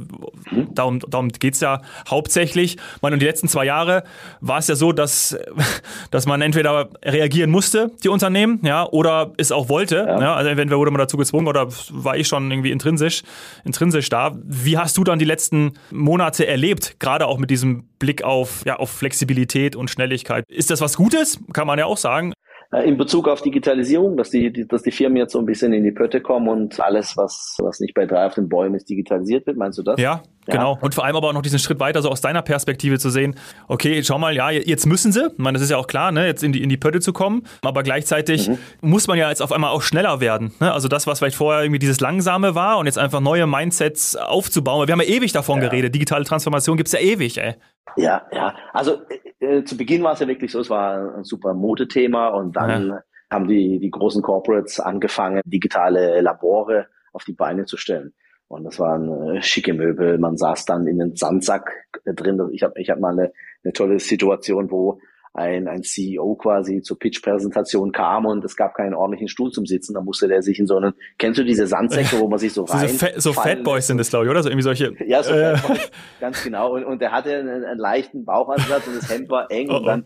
darum, 0.74 1.00
darum 1.00 1.28
geht's 1.28 1.60
ja 1.60 1.80
hauptsächlich. 2.08 2.76
Ich 2.76 3.02
meine, 3.02 3.14
und 3.14 3.20
die 3.20 3.26
letzten 3.26 3.48
zwei 3.48 3.64
Jahre 3.64 4.04
war 4.40 4.58
es 4.58 4.68
ja 4.68 4.76
so, 4.76 4.92
dass, 4.92 5.36
dass 6.10 6.26
man 6.26 6.40
entweder 6.40 6.90
reagieren 7.04 7.50
musste, 7.50 7.90
die 8.04 8.08
Unternehmen, 8.08 8.60
ja, 8.62 8.86
oder 8.86 9.32
es 9.38 9.50
auch 9.50 9.68
wollte. 9.68 9.96
Ja. 9.96 10.20
ja. 10.20 10.34
Also 10.34 10.50
entweder 10.50 10.78
wurde 10.78 10.90
man 10.90 11.00
dazu 11.00 11.16
gezwungen 11.16 11.48
oder 11.48 11.66
war 11.90 12.16
ich 12.16 12.28
schon 12.28 12.50
irgendwie 12.50 12.70
intrinsisch, 12.70 13.22
intrinsisch 13.64 14.08
da. 14.08 14.36
Wie 14.44 14.78
hast 14.78 14.96
du 14.96 15.04
dann 15.04 15.18
die 15.18 15.24
letzten 15.24 15.74
Monate 15.90 16.46
erlebt, 16.46 17.00
gerade 17.00 17.26
auch 17.26 17.38
mit 17.38 17.50
diesem 17.50 17.84
Blick 17.98 18.22
auf, 18.22 18.62
ja, 18.66 18.76
auf 18.76 18.90
Flexibilität 18.90 19.76
und 19.76 19.90
Schnelligkeit. 19.90 20.44
Ist 20.48 20.70
das 20.70 20.80
was 20.80 20.96
Gutes? 20.96 21.40
Kann 21.52 21.66
man 21.66 21.78
ja 21.78 21.86
auch 21.86 21.96
sagen. 21.96 22.32
Äh, 22.70 22.86
in 22.86 22.98
Bezug 22.98 23.28
auf 23.28 23.40
Digitalisierung, 23.40 24.16
dass 24.16 24.30
die, 24.30 24.52
die, 24.52 24.68
dass 24.68 24.82
die 24.82 24.90
Firmen 24.90 25.16
jetzt 25.16 25.32
so 25.32 25.38
ein 25.38 25.46
bisschen 25.46 25.72
in 25.72 25.84
die 25.84 25.92
Pötte 25.92 26.20
kommen 26.20 26.48
und 26.48 26.78
alles, 26.80 27.16
was, 27.16 27.56
was 27.60 27.80
nicht 27.80 27.94
bei 27.94 28.04
drei 28.04 28.26
auf 28.26 28.34
den 28.34 28.48
Bäumen 28.48 28.74
ist, 28.74 28.90
digitalisiert 28.90 29.46
wird, 29.46 29.56
meinst 29.56 29.78
du 29.78 29.82
das? 29.82 29.98
Ja, 29.98 30.22
ja, 30.46 30.54
genau. 30.54 30.78
Und 30.80 30.94
vor 30.94 31.04
allem 31.04 31.16
aber 31.16 31.28
auch 31.28 31.32
noch 31.32 31.42
diesen 31.42 31.58
Schritt 31.58 31.80
weiter, 31.80 32.02
so 32.02 32.10
aus 32.10 32.20
deiner 32.20 32.42
Perspektive 32.42 32.98
zu 32.98 33.08
sehen, 33.08 33.36
okay, 33.68 34.02
schau 34.02 34.18
mal, 34.18 34.34
ja, 34.34 34.50
jetzt 34.50 34.86
müssen 34.86 35.12
sie, 35.12 35.28
ich 35.32 35.38
meine, 35.38 35.54
das 35.56 35.62
ist 35.62 35.70
ja 35.70 35.78
auch 35.78 35.86
klar, 35.86 36.12
ne, 36.12 36.26
jetzt 36.26 36.42
in 36.42 36.52
die, 36.52 36.62
in 36.62 36.68
die 36.68 36.76
Pötte 36.76 37.00
zu 37.00 37.14
kommen, 37.14 37.42
aber 37.62 37.82
gleichzeitig 37.82 38.48
mhm. 38.48 38.58
muss 38.82 39.06
man 39.06 39.16
ja 39.16 39.30
jetzt 39.30 39.40
auf 39.40 39.52
einmal 39.52 39.70
auch 39.70 39.82
schneller 39.82 40.20
werden. 40.20 40.52
Ne? 40.60 40.72
Also 40.72 40.88
das, 40.88 41.06
was 41.06 41.20
vielleicht 41.20 41.36
vorher 41.36 41.62
irgendwie 41.62 41.78
dieses 41.78 42.00
Langsame 42.00 42.54
war 42.54 42.78
und 42.78 42.84
jetzt 42.84 42.98
einfach 42.98 43.20
neue 43.20 43.46
Mindsets 43.46 44.14
aufzubauen. 44.14 44.86
Wir 44.88 44.92
haben 44.92 45.00
ja 45.00 45.08
ewig 45.08 45.32
davon 45.32 45.62
ja. 45.62 45.68
geredet, 45.68 45.94
digitale 45.94 46.24
Transformation 46.24 46.76
gibt's 46.76 46.92
ja 46.92 47.00
ewig, 47.00 47.38
ey. 47.38 47.54
Ja, 47.96 48.26
ja. 48.32 48.54
Also 48.72 49.02
äh, 49.40 49.64
zu 49.64 49.76
Beginn 49.76 50.02
war 50.02 50.12
es 50.12 50.20
ja 50.20 50.28
wirklich 50.28 50.52
so, 50.52 50.60
es 50.60 50.70
war 50.70 51.16
ein 51.16 51.24
super 51.24 51.54
Modethema 51.54 52.28
und 52.28 52.56
dann 52.56 52.88
ja. 52.88 53.02
haben 53.30 53.48
die, 53.48 53.78
die 53.78 53.90
großen 53.90 54.22
Corporates 54.22 54.80
angefangen, 54.80 55.42
digitale 55.44 56.20
Labore 56.20 56.86
auf 57.12 57.24
die 57.24 57.32
Beine 57.32 57.64
zu 57.64 57.76
stellen. 57.76 58.12
Und 58.48 58.64
das 58.64 58.78
waren 58.78 59.36
äh, 59.36 59.42
schicke 59.42 59.74
Möbel. 59.74 60.18
Man 60.18 60.36
saß 60.36 60.64
dann 60.64 60.86
in 60.86 60.98
den 60.98 61.16
Sandsack 61.16 61.70
äh, 62.04 62.14
drin. 62.14 62.40
Ich 62.52 62.62
habe 62.62 62.80
ich 62.80 62.88
hab 62.88 62.98
mal 62.98 63.12
eine, 63.12 63.32
eine 63.62 63.72
tolle 63.72 63.98
Situation, 63.98 64.70
wo 64.70 65.00
ein, 65.34 65.68
ein 65.68 65.82
CEO 65.82 66.34
quasi 66.34 66.82
zur 66.82 66.98
Pitch-Präsentation 66.98 67.92
kam 67.92 68.26
und 68.26 68.44
es 68.44 68.56
gab 68.56 68.74
keinen 68.74 68.94
ordentlichen 68.94 69.28
Stuhl 69.28 69.50
zum 69.50 69.66
Sitzen. 69.66 69.94
Da 69.94 70.00
musste 70.00 70.28
der 70.28 70.42
sich 70.42 70.58
in 70.58 70.66
so 70.66 70.76
einen, 70.76 70.94
kennst 71.18 71.38
du 71.38 71.44
diese 71.44 71.66
Sandsäcke, 71.66 72.18
wo 72.18 72.28
man 72.28 72.38
sich 72.38 72.52
so 72.52 72.64
rein... 72.68 72.88
so, 72.88 73.06
so 73.16 73.32
Fatboys 73.32 73.86
sind 73.86 73.98
das, 73.98 74.10
glaube 74.10 74.26
ich, 74.26 74.30
oder? 74.30 74.42
So 74.42 74.48
irgendwie 74.48 74.62
solche... 74.62 74.92
Ja, 75.06 75.22
so 75.22 75.32
äh. 75.32 75.56
Fatboys, 75.56 75.90
ganz 76.20 76.42
genau. 76.42 76.74
Und, 76.74 76.84
und 76.84 77.00
der 77.00 77.12
hatte 77.12 77.36
einen, 77.36 77.64
einen 77.64 77.78
leichten 77.78 78.24
Bauchansatz 78.24 78.86
und 78.86 78.96
das 78.96 79.10
Hemd 79.10 79.30
war 79.30 79.50
eng 79.50 79.68
oh, 79.70 79.74
oh. 79.74 79.76
und 79.78 79.86
dann 79.86 80.04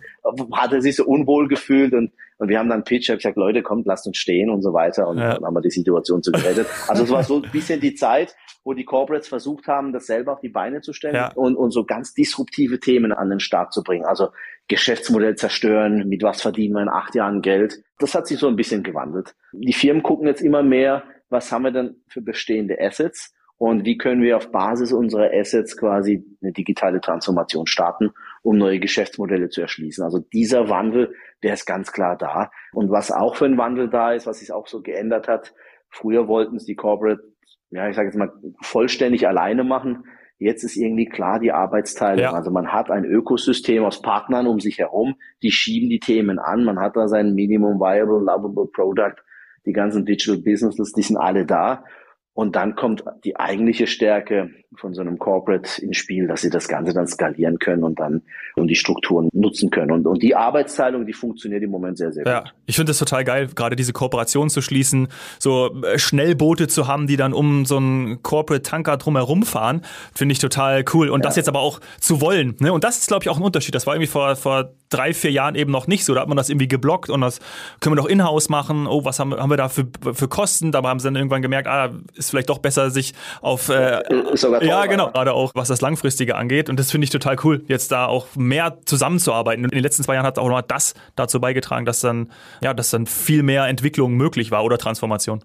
hat 0.52 0.72
er 0.72 0.80
sich 0.80 0.96
so 0.96 1.04
unwohl 1.04 1.48
gefühlt 1.48 1.92
und 1.94 2.12
und 2.42 2.48
wir 2.48 2.58
haben 2.58 2.68
dann 2.68 2.82
Pitch, 2.82 3.04
ich 3.04 3.10
habe 3.10 3.18
gesagt, 3.18 3.36
Leute, 3.36 3.62
kommt, 3.62 3.86
lasst 3.86 4.04
uns 4.04 4.16
stehen 4.16 4.50
und 4.50 4.62
so 4.62 4.72
weiter. 4.72 5.06
Und 5.06 5.18
ja. 5.18 5.34
dann 5.34 5.44
haben 5.44 5.54
wir 5.54 5.60
die 5.60 5.70
Situation 5.70 6.24
zu 6.24 6.32
gerettet. 6.32 6.66
Also 6.88 7.04
es 7.04 7.10
war 7.10 7.22
so 7.22 7.40
ein 7.40 7.48
bisschen 7.52 7.80
die 7.80 7.94
Zeit, 7.94 8.34
wo 8.64 8.74
die 8.74 8.84
Corporates 8.84 9.28
versucht 9.28 9.68
haben, 9.68 9.92
das 9.92 10.06
selber 10.06 10.32
auf 10.32 10.40
die 10.40 10.48
Beine 10.48 10.80
zu 10.80 10.92
stellen 10.92 11.14
ja. 11.14 11.30
und, 11.36 11.54
und 11.54 11.70
so 11.70 11.84
ganz 11.84 12.14
disruptive 12.14 12.80
Themen 12.80 13.12
an 13.12 13.30
den 13.30 13.38
Start 13.38 13.72
zu 13.72 13.84
bringen. 13.84 14.04
Also 14.04 14.30
Geschäftsmodell 14.66 15.36
zerstören, 15.36 16.08
mit 16.08 16.24
was 16.24 16.42
verdienen 16.42 16.74
wir 16.74 16.82
in 16.82 16.88
acht 16.88 17.14
Jahren 17.14 17.42
Geld. 17.42 17.84
Das 18.00 18.12
hat 18.16 18.26
sich 18.26 18.40
so 18.40 18.48
ein 18.48 18.56
bisschen 18.56 18.82
gewandelt. 18.82 19.36
Die 19.52 19.72
Firmen 19.72 20.02
gucken 20.02 20.26
jetzt 20.26 20.42
immer 20.42 20.64
mehr, 20.64 21.04
was 21.28 21.52
haben 21.52 21.62
wir 21.62 21.70
denn 21.70 22.02
für 22.08 22.22
bestehende 22.22 22.76
Assets 22.80 23.32
und 23.58 23.84
wie 23.84 23.96
können 23.96 24.22
wir 24.22 24.36
auf 24.36 24.50
Basis 24.50 24.92
unserer 24.92 25.30
Assets 25.32 25.76
quasi 25.76 26.24
eine 26.42 26.52
digitale 26.52 27.00
Transformation 27.00 27.66
starten, 27.66 28.10
um 28.42 28.58
neue 28.58 28.80
Geschäftsmodelle 28.80 29.50
zu 29.50 29.60
erschließen. 29.60 30.02
Also 30.02 30.18
dieser 30.18 30.68
Wandel, 30.68 31.14
der 31.42 31.54
ist 31.54 31.64
ganz 31.64 31.92
klar 31.92 32.16
da. 32.16 32.50
Und 32.72 32.90
was 32.90 33.12
auch 33.12 33.36
für 33.36 33.44
ein 33.44 33.58
Wandel 33.58 33.88
da 33.88 34.12
ist, 34.12 34.26
was 34.26 34.40
sich 34.40 34.52
auch 34.52 34.66
so 34.66 34.82
geändert 34.82 35.28
hat, 35.28 35.54
früher 35.90 36.26
wollten 36.26 36.56
es 36.56 36.64
die 36.64 36.74
Corporate, 36.74 37.22
ja, 37.70 37.88
ich 37.88 37.94
sage 37.94 38.08
jetzt 38.08 38.18
mal, 38.18 38.32
vollständig 38.60 39.28
alleine 39.28 39.62
machen. 39.64 40.04
Jetzt 40.38 40.64
ist 40.64 40.76
irgendwie 40.76 41.06
klar 41.06 41.38
die 41.38 41.52
Arbeitsteilung. 41.52 42.24
Ja. 42.24 42.32
Also 42.32 42.50
man 42.50 42.72
hat 42.72 42.90
ein 42.90 43.04
Ökosystem 43.04 43.84
aus 43.84 44.02
Partnern 44.02 44.48
um 44.48 44.58
sich 44.58 44.78
herum, 44.78 45.14
die 45.42 45.52
schieben 45.52 45.88
die 45.88 46.00
Themen 46.00 46.40
an. 46.40 46.64
Man 46.64 46.80
hat 46.80 46.96
da 46.96 47.06
sein 47.06 47.34
Minimum 47.34 47.78
Viable, 47.78 48.24
Lovable 48.24 48.66
Product, 48.72 49.22
die 49.66 49.72
ganzen 49.72 50.04
Digital 50.04 50.42
Businesses, 50.42 50.92
die 50.92 51.02
sind 51.02 51.16
alle 51.16 51.46
da. 51.46 51.84
Und 52.34 52.56
dann 52.56 52.76
kommt 52.76 53.04
die 53.24 53.36
eigentliche 53.36 53.86
Stärke 53.86 54.50
von 54.76 54.94
so 54.94 55.02
einem 55.02 55.18
Corporate 55.18 55.82
ins 55.82 55.98
Spiel, 55.98 56.26
dass 56.26 56.40
sie 56.40 56.48
das 56.48 56.66
Ganze 56.66 56.94
dann 56.94 57.06
skalieren 57.06 57.58
können 57.58 57.84
und 57.84 58.00
dann 58.00 58.22
und 58.56 58.68
die 58.68 58.74
Strukturen 58.74 59.28
nutzen 59.32 59.70
können. 59.70 59.90
Und, 59.90 60.06
und 60.06 60.22
die 60.22 60.34
Arbeitsteilung, 60.34 61.04
die 61.04 61.12
funktioniert 61.12 61.62
im 61.62 61.70
Moment 61.70 61.98
sehr, 61.98 62.10
sehr 62.12 62.24
ja, 62.26 62.40
gut. 62.40 62.54
Ich 62.64 62.76
finde 62.76 62.92
es 62.92 62.98
total 62.98 63.24
geil, 63.24 63.48
gerade 63.54 63.76
diese 63.76 63.92
Kooperation 63.92 64.48
zu 64.48 64.62
schließen, 64.62 65.08
so 65.38 65.82
äh, 65.82 65.98
Schnellboote 65.98 66.68
zu 66.68 66.88
haben, 66.88 67.06
die 67.06 67.16
dann 67.16 67.34
um 67.34 67.66
so 67.66 67.76
einen 67.76 68.22
Corporate-Tanker 68.22 68.96
drumherum 68.96 69.42
fahren, 69.42 69.82
finde 70.14 70.32
ich 70.32 70.38
total 70.38 70.84
cool. 70.94 71.10
Und 71.10 71.20
ja. 71.20 71.24
das 71.24 71.36
jetzt 71.36 71.48
aber 71.48 71.60
auch 71.60 71.80
zu 72.00 72.22
wollen. 72.22 72.56
Ne? 72.60 72.72
Und 72.72 72.84
das 72.84 72.98
ist, 72.98 73.08
glaube 73.08 73.24
ich, 73.24 73.28
auch 73.28 73.36
ein 73.36 73.42
Unterschied. 73.42 73.74
Das 73.74 73.86
war 73.86 73.94
irgendwie 73.94 74.10
vor, 74.10 74.36
vor 74.36 74.72
drei, 74.92 75.14
vier 75.14 75.30
Jahren 75.30 75.54
eben 75.54 75.70
noch 75.70 75.86
nicht 75.86 76.04
so. 76.04 76.14
Da 76.14 76.20
hat 76.20 76.28
man 76.28 76.36
das 76.36 76.48
irgendwie 76.48 76.68
geblockt 76.68 77.10
und 77.10 77.20
das 77.20 77.40
können 77.80 77.96
wir 77.96 78.02
doch 78.02 78.08
in-house 78.08 78.48
machen. 78.48 78.86
Oh, 78.86 79.04
was 79.04 79.18
haben, 79.18 79.34
haben 79.34 79.50
wir 79.50 79.56
da 79.56 79.68
für, 79.68 79.86
für 80.12 80.28
Kosten? 80.28 80.72
Dabei 80.72 80.88
haben 80.88 81.00
sie 81.00 81.08
dann 81.08 81.16
irgendwann 81.16 81.42
gemerkt, 81.42 81.68
ah, 81.68 81.90
ist 82.14 82.30
vielleicht 82.30 82.50
doch 82.50 82.58
besser, 82.58 82.90
sich 82.90 83.14
auf 83.40 83.68
äh, 83.68 84.02
sogar 84.34 84.62
ja 84.62 84.86
genau 84.86 85.10
gerade 85.10 85.32
auch 85.32 85.52
was 85.54 85.68
das 85.68 85.80
langfristige 85.80 86.36
angeht. 86.36 86.68
Und 86.68 86.78
das 86.78 86.90
finde 86.90 87.04
ich 87.04 87.10
total 87.10 87.36
cool, 87.44 87.64
jetzt 87.68 87.92
da 87.92 88.06
auch 88.06 88.26
mehr 88.36 88.78
zusammenzuarbeiten. 88.84 89.64
Und 89.64 89.72
in 89.72 89.78
den 89.78 89.84
letzten 89.84 90.02
zwei 90.02 90.14
Jahren 90.14 90.26
hat 90.26 90.38
auch 90.38 90.48
noch 90.48 90.62
das 90.62 90.94
dazu 91.16 91.40
beigetragen, 91.40 91.86
dass 91.86 92.00
dann 92.00 92.30
ja, 92.62 92.74
dass 92.74 92.90
dann 92.90 93.06
viel 93.06 93.42
mehr 93.42 93.66
Entwicklung 93.66 94.14
möglich 94.14 94.50
war 94.50 94.64
oder 94.64 94.78
Transformation. 94.78 95.44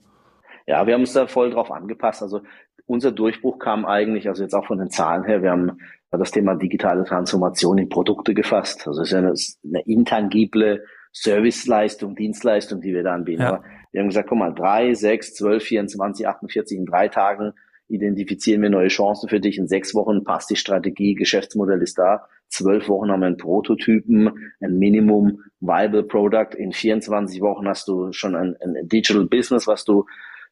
Ja, 0.65 0.85
wir 0.85 0.93
haben 0.93 1.01
uns 1.01 1.13
da 1.13 1.27
voll 1.27 1.51
drauf 1.51 1.71
angepasst. 1.71 2.21
Also 2.21 2.41
unser 2.85 3.11
Durchbruch 3.11 3.59
kam 3.59 3.85
eigentlich, 3.85 4.27
also 4.27 4.43
jetzt 4.43 4.53
auch 4.53 4.65
von 4.65 4.77
den 4.77 4.89
Zahlen 4.89 5.23
her, 5.23 5.41
wir 5.41 5.51
haben 5.51 5.79
das 6.11 6.31
Thema 6.31 6.55
digitale 6.55 7.03
Transformation 7.03 7.77
in 7.77 7.89
Produkte 7.89 8.33
gefasst. 8.33 8.87
Also 8.87 9.01
es 9.01 9.09
ist 9.09 9.15
eine, 9.15 9.33
eine 9.65 9.81
intangible 9.85 10.83
Serviceleistung, 11.11 12.15
Dienstleistung, 12.15 12.81
die 12.81 12.93
wir 12.93 13.03
da 13.03 13.13
anbieten. 13.13 13.41
Ja. 13.41 13.63
wir 13.91 14.01
haben 14.01 14.07
gesagt, 14.07 14.29
guck 14.29 14.37
mal, 14.37 14.53
drei, 14.53 14.93
sechs, 14.93 15.33
zwölf, 15.33 15.63
24, 15.63 16.27
48, 16.27 16.77
in 16.77 16.85
drei 16.85 17.07
Tagen 17.07 17.53
identifizieren 17.89 18.61
wir 18.61 18.69
neue 18.69 18.89
Chancen 18.89 19.29
für 19.29 19.39
dich. 19.39 19.57
In 19.57 19.67
sechs 19.67 19.95
Wochen 19.95 20.23
passt 20.23 20.49
die 20.49 20.55
Strategie, 20.55 21.15
Geschäftsmodell 21.15 21.81
ist 21.81 21.97
da. 21.97 22.27
Zwölf 22.49 22.87
Wochen 22.87 23.11
haben 23.11 23.21
wir 23.21 23.27
einen 23.27 23.37
Prototypen, 23.37 24.51
ein 24.61 24.77
Minimum 24.77 25.43
Viable 25.59 26.03
Product. 26.03 26.55
In 26.57 26.71
24 26.71 27.41
Wochen 27.41 27.67
hast 27.67 27.87
du 27.87 28.11
schon 28.11 28.35
ein, 28.35 28.55
ein 28.61 28.87
Digital 28.87 29.25
Business, 29.25 29.67
was 29.67 29.85
du 29.85 30.05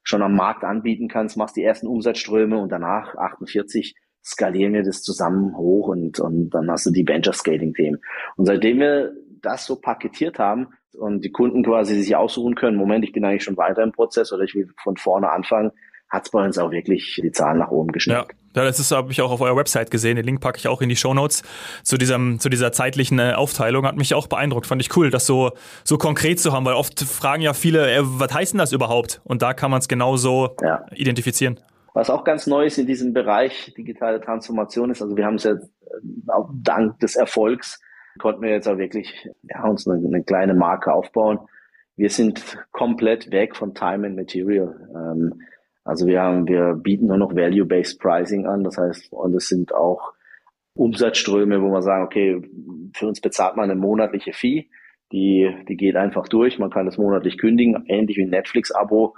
schon 0.03 0.21
am 0.21 0.35
Markt 0.35 0.63
anbieten 0.63 1.07
kannst, 1.07 1.35
machst 1.35 1.55
die 1.55 1.63
ersten 1.63 1.87
Umsatzströme 1.87 2.57
und 2.57 2.71
danach 2.71 3.15
48 3.15 3.95
skalieren 4.25 4.73
wir 4.73 4.83
das 4.83 5.03
zusammen 5.03 5.55
hoch 5.55 5.87
und, 5.89 6.19
und 6.19 6.49
dann 6.49 6.69
hast 6.71 6.85
du 6.87 6.91
die 6.91 7.07
Venture 7.07 7.33
Scaling 7.33 7.73
Themen. 7.73 8.01
Und 8.35 8.45
seitdem 8.45 8.79
wir 8.79 9.13
das 9.41 9.65
so 9.65 9.75
paketiert 9.75 10.39
haben 10.39 10.69
und 10.93 11.23
die 11.23 11.31
Kunden 11.31 11.63
quasi 11.63 11.95
sich 11.95 12.15
aussuchen 12.15 12.55
können, 12.55 12.77
Moment, 12.77 13.05
ich 13.05 13.11
bin 13.11 13.23
eigentlich 13.23 13.43
schon 13.43 13.57
weiter 13.57 13.83
im 13.83 13.91
Prozess 13.91 14.33
oder 14.33 14.43
ich 14.43 14.55
will 14.55 14.67
von 14.81 14.97
vorne 14.97 15.29
anfangen, 15.29 15.71
hat 16.09 16.25
es 16.25 16.31
bei 16.31 16.43
uns 16.43 16.57
auch 16.57 16.71
wirklich 16.71 17.19
die 17.21 17.31
Zahlen 17.31 17.59
nach 17.59 17.69
oben 17.69 17.91
geschnitten. 17.91 18.27
Ja. 18.27 18.35
Ja, 18.55 18.63
das 18.63 18.79
ist 18.79 18.91
habe 18.91 19.11
ich 19.11 19.21
auch 19.21 19.31
auf 19.31 19.41
eurer 19.41 19.57
Website 19.57 19.91
gesehen. 19.91 20.15
Den 20.15 20.23
Link 20.23 20.39
packe 20.39 20.57
ich 20.57 20.69
auch 20.69 20.81
in 20.81 20.87
die 20.87 20.95
Show 20.95 21.13
Notes 21.13 21.43
zu 21.83 21.97
diesem 21.97 22.39
zu 22.39 22.47
dieser 22.47 22.71
zeitlichen 22.71 23.19
äh, 23.19 23.33
Aufteilung. 23.33 23.85
Hat 23.85 23.97
mich 23.97 24.13
auch 24.13 24.27
beeindruckt. 24.27 24.65
Fand 24.65 24.81
ich 24.81 24.95
cool, 24.95 25.09
das 25.09 25.25
so 25.25 25.51
so 25.83 25.97
konkret 25.97 26.39
zu 26.39 26.53
haben, 26.53 26.63
weil 26.63 26.75
oft 26.75 27.01
fragen 27.01 27.41
ja 27.41 27.53
viele, 27.53 27.91
äh, 27.93 27.99
was 28.01 28.33
heißt 28.33 28.53
denn 28.53 28.59
das 28.59 28.71
überhaupt? 28.71 29.19
Und 29.25 29.41
da 29.41 29.53
kann 29.53 29.71
man 29.71 29.81
es 29.81 29.89
genau 29.89 30.15
so 30.15 30.55
ja. 30.61 30.85
identifizieren. 30.93 31.59
Was 31.95 32.09
auch 32.09 32.23
ganz 32.23 32.45
neu 32.45 32.65
ist 32.65 32.77
in 32.77 32.85
diesem 32.85 33.13
Bereich 33.13 33.73
digitale 33.75 34.21
Transformation 34.21 34.91
ist, 34.91 35.01
also 35.01 35.17
wir 35.17 35.25
haben 35.25 35.35
es 35.35 35.45
ja 35.45 35.53
äh, 35.53 35.59
dank 36.61 36.99
des 36.99 37.15
Erfolgs 37.15 37.81
konnten 38.19 38.41
wir 38.41 38.49
jetzt 38.49 38.67
auch 38.67 38.77
wirklich 38.77 39.29
ja, 39.43 39.63
uns 39.65 39.87
eine, 39.87 40.05
eine 40.05 40.23
kleine 40.23 40.53
Marke 40.53 40.93
aufbauen. 40.93 41.39
Wir 41.97 42.09
sind 42.09 42.57
komplett 42.71 43.31
weg 43.31 43.55
von 43.55 43.73
Time 43.73 44.07
and 44.07 44.15
Material. 44.15 44.75
Ähm, 44.95 45.41
also 45.83 46.07
wir 46.07 46.21
haben, 46.21 46.47
wir 46.47 46.73
bieten 46.73 47.07
nur 47.07 47.17
noch 47.17 47.35
Value-Based 47.35 47.99
Pricing 47.99 48.45
an. 48.47 48.63
Das 48.63 48.77
heißt, 48.77 49.11
und 49.11 49.35
es 49.35 49.47
sind 49.47 49.73
auch 49.73 50.13
Umsatzströme, 50.73 51.61
wo 51.61 51.69
man 51.69 51.81
sagen, 51.81 52.05
okay, 52.05 52.41
für 52.93 53.07
uns 53.07 53.21
bezahlt 53.21 53.55
man 53.55 53.69
eine 53.69 53.79
monatliche 53.79 54.33
Fee. 54.33 54.69
Die, 55.11 55.53
die 55.69 55.77
geht 55.77 55.95
einfach 55.95 56.27
durch. 56.27 56.57
Man 56.57 56.71
kann 56.71 56.85
das 56.85 56.97
monatlich 56.97 57.37
kündigen, 57.37 57.85
ähnlich 57.87 58.17
wie 58.17 58.23
ein 58.23 58.29
Netflix-Abo. 58.29 59.15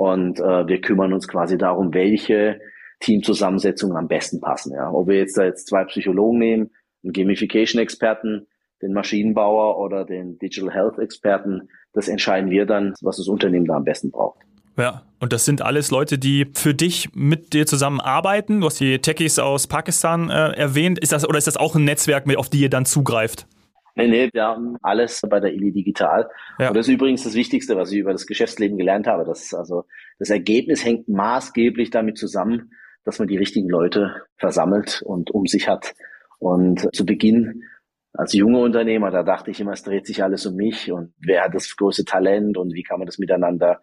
Und 0.00 0.40
äh, 0.40 0.66
wir 0.66 0.80
kümmern 0.80 1.12
uns 1.12 1.28
quasi 1.28 1.58
darum, 1.58 1.92
welche 1.92 2.58
Teamzusammensetzungen 3.00 3.98
am 3.98 4.08
besten 4.08 4.40
passen. 4.40 4.72
Ja. 4.72 4.90
Ob 4.90 5.08
wir 5.08 5.18
jetzt 5.18 5.36
da 5.36 5.44
jetzt 5.44 5.66
zwei 5.66 5.84
Psychologen 5.84 6.38
nehmen, 6.38 6.70
einen 7.04 7.12
Gamification-Experten, 7.12 8.46
den 8.80 8.94
Maschinenbauer 8.94 9.76
oder 9.78 10.06
den 10.06 10.38
Digital 10.38 10.72
Health-Experten, 10.72 11.68
das 11.92 12.08
entscheiden 12.08 12.48
wir 12.48 12.64
dann, 12.64 12.94
was 13.02 13.18
das 13.18 13.28
Unternehmen 13.28 13.66
da 13.66 13.74
am 13.74 13.84
besten 13.84 14.10
braucht. 14.10 14.40
Ja, 14.78 15.02
und 15.18 15.34
das 15.34 15.44
sind 15.44 15.60
alles 15.60 15.90
Leute, 15.90 16.16
die 16.16 16.46
für 16.54 16.72
dich 16.72 17.10
mit 17.12 17.52
dir 17.52 17.66
zusammen 17.66 18.00
arbeiten. 18.00 18.62
Du 18.62 18.68
hast 18.68 18.80
die 18.80 19.00
Techies 19.00 19.38
aus 19.38 19.66
Pakistan 19.66 20.30
äh, 20.30 20.52
erwähnt. 20.52 20.98
Ist 20.98 21.12
das, 21.12 21.28
oder 21.28 21.36
ist 21.36 21.46
das 21.46 21.58
auch 21.58 21.74
ein 21.74 21.84
Netzwerk, 21.84 22.24
auf 22.38 22.48
die 22.48 22.62
ihr 22.62 22.70
dann 22.70 22.86
zugreift? 22.86 23.46
Nee, 23.94 24.08
nee, 24.08 24.30
wir 24.32 24.44
haben 24.44 24.76
alles 24.82 25.22
bei 25.28 25.40
der 25.40 25.52
Ili 25.52 25.72
Digital. 25.72 26.28
Ja. 26.58 26.68
Und 26.68 26.76
das 26.76 26.88
ist 26.88 26.94
übrigens 26.94 27.24
das 27.24 27.34
Wichtigste, 27.34 27.76
was 27.76 27.92
ich 27.92 27.98
über 27.98 28.12
das 28.12 28.26
Geschäftsleben 28.26 28.78
gelernt 28.78 29.06
habe. 29.06 29.24
Das, 29.24 29.54
also, 29.54 29.84
das 30.18 30.30
Ergebnis 30.30 30.84
hängt 30.84 31.08
maßgeblich 31.08 31.90
damit 31.90 32.18
zusammen, 32.18 32.72
dass 33.04 33.18
man 33.18 33.28
die 33.28 33.38
richtigen 33.38 33.68
Leute 33.68 34.22
versammelt 34.36 35.02
und 35.02 35.30
um 35.30 35.46
sich 35.46 35.68
hat. 35.68 35.94
Und 36.38 36.88
zu 36.94 37.04
Beginn 37.04 37.64
als 38.12 38.32
junger 38.32 38.60
Unternehmer, 38.60 39.10
da 39.10 39.22
dachte 39.22 39.50
ich 39.50 39.60
immer, 39.60 39.72
es 39.72 39.82
dreht 39.82 40.06
sich 40.06 40.22
alles 40.22 40.46
um 40.46 40.56
mich 40.56 40.90
und 40.90 41.12
wer 41.20 41.44
hat 41.44 41.54
das 41.54 41.76
große 41.76 42.04
Talent 42.04 42.56
und 42.56 42.74
wie 42.74 42.82
kann 42.82 42.98
man 42.98 43.06
das 43.06 43.18
miteinander 43.18 43.80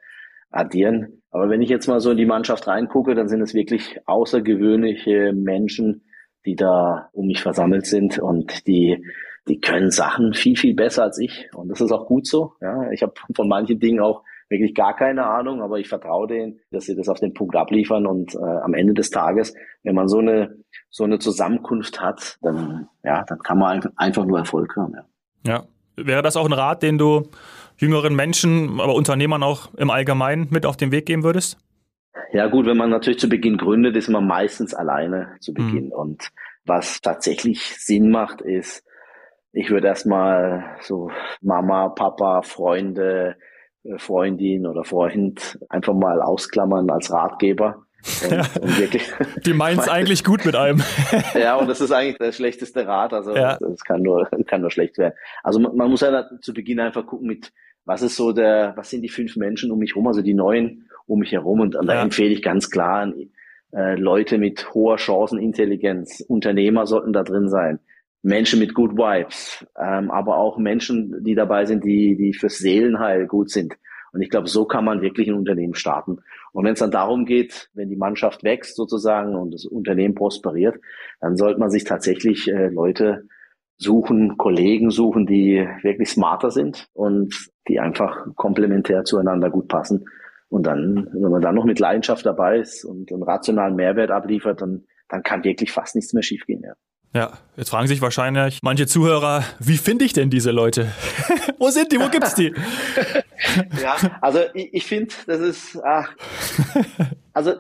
addieren. 0.49 1.21
Aber 1.31 1.49
wenn 1.49 1.61
ich 1.61 1.69
jetzt 1.69 1.87
mal 1.87 1.99
so 1.99 2.11
in 2.11 2.17
die 2.17 2.25
Mannschaft 2.25 2.67
reingucke, 2.67 3.15
dann 3.15 3.27
sind 3.27 3.41
es 3.41 3.53
wirklich 3.53 3.99
außergewöhnliche 4.05 5.33
Menschen, 5.33 6.05
die 6.45 6.55
da 6.55 7.09
um 7.13 7.27
mich 7.27 7.41
versammelt 7.41 7.85
sind 7.85 8.19
und 8.19 8.67
die 8.67 9.03
die 9.47 9.59
können 9.59 9.91
Sachen 9.91 10.33
viel, 10.33 10.57
viel 10.57 10.75
besser 10.75 11.03
als 11.03 11.19
ich. 11.19 11.49
Und 11.53 11.69
das 11.69 11.81
ist 11.81 11.91
auch 11.91 12.05
gut 12.05 12.27
so. 12.27 12.53
Ja, 12.61 12.91
ich 12.91 13.01
habe 13.03 13.13
von 13.35 13.47
manchen 13.47 13.79
Dingen 13.79 13.99
auch 13.99 14.23
wirklich 14.49 14.73
gar 14.73 14.95
keine 14.95 15.25
Ahnung, 15.25 15.61
aber 15.61 15.79
ich 15.79 15.89
vertraue 15.89 16.27
denen, 16.27 16.59
dass 16.71 16.85
sie 16.85 16.95
das 16.95 17.09
auf 17.09 17.19
den 17.19 17.33
Punkt 17.33 17.55
abliefern. 17.55 18.05
Und 18.05 18.35
äh, 18.35 18.39
am 18.39 18.73
Ende 18.73 18.93
des 18.93 19.09
Tages, 19.09 19.53
wenn 19.83 19.95
man 19.95 20.07
so 20.07 20.19
eine 20.19 20.57
so 20.89 21.03
eine 21.03 21.19
Zusammenkunft 21.19 22.01
hat, 22.01 22.37
dann 22.41 22.87
ja, 23.03 23.23
dann 23.23 23.39
kann 23.39 23.57
man 23.57 23.81
einfach 23.95 24.25
nur 24.25 24.39
Erfolg 24.39 24.75
haben. 24.75 24.93
Ja. 25.43 25.53
ja. 25.53 25.63
Wäre 25.99 26.21
das 26.21 26.37
auch 26.37 26.45
ein 26.45 26.53
Rat, 26.53 26.83
den 26.83 26.99
du 26.99 27.29
jüngeren 27.77 28.15
Menschen, 28.15 28.79
aber 28.79 28.93
Unternehmern 28.93 29.41
auch 29.43 29.73
im 29.75 29.89
Allgemeinen 29.89 30.47
mit 30.51 30.65
auf 30.65 30.77
den 30.77 30.91
Weg 30.91 31.07
geben 31.07 31.23
würdest? 31.23 31.57
Ja 32.33 32.47
gut, 32.47 32.65
wenn 32.65 32.77
man 32.77 32.89
natürlich 32.89 33.19
zu 33.19 33.29
Beginn 33.29 33.57
gründet, 33.57 33.95
ist 33.95 34.09
man 34.09 34.27
meistens 34.27 34.73
alleine 34.73 35.37
zu 35.39 35.53
Beginn. 35.53 35.87
Mhm. 35.87 35.91
Und 35.91 36.29
was 36.65 37.01
tatsächlich 37.01 37.61
Sinn 37.77 38.11
macht, 38.11 38.41
ist, 38.41 38.83
ich 39.57 39.71
würde 39.71 39.87
erstmal 39.87 40.77
so 40.81 41.09
Mama, 41.41 41.89
Papa, 41.89 42.43
Freunde, 42.43 43.35
äh, 43.83 43.97
Freundin 43.97 44.67
oder 44.67 44.83
Freund 44.83 45.57
einfach 45.69 45.95
mal 45.95 46.21
ausklammern 46.21 46.89
als 46.91 47.11
Ratgeber. 47.11 47.83
Und, 48.23 48.61
und 48.61 48.79
wirklich, 48.79 49.11
die 49.45 49.53
meinen 49.53 49.79
es 49.79 49.89
eigentlich 49.89 50.23
gut 50.23 50.45
mit 50.45 50.55
einem. 50.55 50.83
ja, 51.33 51.55
und 51.55 51.67
das 51.67 51.81
ist 51.81 51.91
eigentlich 51.91 52.19
der 52.19 52.31
schlechteste 52.31 52.85
Rat. 52.85 53.13
Also 53.13 53.35
ja. 53.35 53.57
das 53.59 53.83
kann 53.83 54.03
nur, 54.03 54.29
kann 54.45 54.61
nur 54.61 54.69
schlecht 54.69 54.99
werden. 54.99 55.15
Also 55.43 55.59
man, 55.59 55.75
man 55.75 55.89
muss 55.89 56.01
ja 56.01 56.25
zu 56.39 56.53
Beginn 56.53 56.79
einfach 56.79 57.07
gucken 57.07 57.27
mit, 57.27 57.51
was 57.83 58.03
ist 58.03 58.15
so 58.15 58.33
der, 58.33 58.73
was 58.75 58.91
sind 58.91 59.01
die 59.01 59.09
fünf 59.09 59.37
Menschen 59.37 59.71
um 59.71 59.79
mich 59.79 59.95
herum, 59.95 60.07
also 60.07 60.21
die 60.21 60.35
neuen 60.35 60.87
um 61.07 61.19
mich 61.19 61.31
herum. 61.31 61.61
Und, 61.61 61.75
und 61.75 61.87
da 61.87 62.01
empfehle 62.01 62.33
ich 62.33 62.43
ganz 62.43 62.69
klar 62.69 63.11
äh, 63.73 63.95
Leute 63.95 64.37
mit 64.37 64.73
hoher 64.75 64.99
Chancenintelligenz, 64.99 66.23
Unternehmer 66.27 66.85
sollten 66.85 67.11
da 67.11 67.23
drin 67.23 67.49
sein. 67.49 67.79
Menschen 68.27 68.59
mit 68.59 68.73
Good 68.73 68.97
Vibes, 68.97 69.65
ähm, 69.79 70.11
aber 70.11 70.37
auch 70.37 70.57
Menschen, 70.57 71.23
die 71.23 71.33
dabei 71.33 71.65
sind, 71.65 71.85
die, 71.85 72.17
die 72.17 72.33
fürs 72.33 72.57
Seelenheil 72.57 73.25
gut 73.25 73.49
sind. 73.49 73.77
Und 74.11 74.21
ich 74.21 74.29
glaube, 74.29 74.47
so 74.47 74.65
kann 74.65 74.83
man 74.83 75.01
wirklich 75.01 75.29
ein 75.29 75.35
Unternehmen 75.35 75.75
starten. 75.75 76.17
Und 76.51 76.65
wenn 76.65 76.73
es 76.73 76.79
dann 76.79 76.91
darum 76.91 77.25
geht, 77.25 77.69
wenn 77.73 77.89
die 77.89 77.95
Mannschaft 77.95 78.43
wächst 78.43 78.75
sozusagen 78.75 79.35
und 79.35 79.53
das 79.53 79.65
Unternehmen 79.65 80.13
prosperiert, 80.13 80.75
dann 81.21 81.37
sollte 81.37 81.59
man 81.59 81.69
sich 81.69 81.85
tatsächlich 81.85 82.49
äh, 82.49 82.67
Leute 82.67 83.27
suchen, 83.77 84.37
Kollegen 84.37 84.89
suchen, 84.89 85.25
die 85.25 85.65
wirklich 85.81 86.09
smarter 86.09 86.51
sind 86.51 86.89
und 86.93 87.49
die 87.69 87.79
einfach 87.79 88.25
komplementär 88.35 89.05
zueinander 89.05 89.49
gut 89.49 89.69
passen. 89.69 90.05
Und 90.49 90.65
dann, 90.65 91.09
wenn 91.13 91.31
man 91.31 91.41
dann 91.41 91.55
noch 91.55 91.65
mit 91.65 91.79
Leidenschaft 91.79 92.25
dabei 92.25 92.59
ist 92.59 92.83
und 92.83 93.11
einen 93.11 93.23
rationalen 93.23 93.75
Mehrwert 93.75 94.11
abliefert, 94.11 94.61
dann, 94.61 94.83
dann 95.07 95.23
kann 95.23 95.43
wirklich 95.43 95.71
fast 95.71 95.95
nichts 95.95 96.13
mehr 96.13 96.23
schiefgehen. 96.23 96.63
Ja. 96.63 96.73
Ja, 97.17 97.31
jetzt 97.55 97.71
fragen 97.71 97.87
sich 97.87 97.99
wahrscheinlich 97.99 98.59
manche 98.61 98.85
Zuhörer, 98.85 99.43
wie 99.57 99.77
finde 99.77 100.05
ich 100.05 100.13
denn 100.13 100.29
diese 100.29 100.51
Leute? 100.51 100.91
Wo 101.57 101.71
sind 101.71 101.91
die? 101.91 101.99
Wo 101.99 102.09
gibt's 102.09 102.35
die? 102.35 102.53
ja, 103.81 103.95
also 104.21 104.41
ich, 104.53 104.71
ich 104.71 104.85
finde, 104.85 105.11
das 105.25 105.39
ist, 105.39 105.79
ach, 105.83 106.15
also 107.33 107.53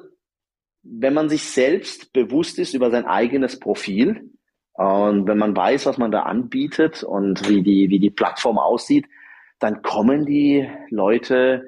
wenn 0.83 1.15
man 1.15 1.27
sich 1.27 1.49
selbst 1.49 2.13
bewusst 2.13 2.59
ist 2.59 2.75
über 2.75 2.91
sein 2.91 3.05
eigenes 3.05 3.59
Profil 3.59 4.29
und 4.73 5.25
wenn 5.27 5.39
man 5.39 5.57
weiß, 5.57 5.87
was 5.87 5.97
man 5.97 6.11
da 6.11 6.21
anbietet 6.21 7.01
und 7.01 7.49
wie 7.49 7.63
die, 7.63 7.89
wie 7.89 7.99
die 7.99 8.11
Plattform 8.11 8.59
aussieht, 8.59 9.07
dann 9.57 9.81
kommen 9.81 10.27
die 10.27 10.69
Leute 10.91 11.67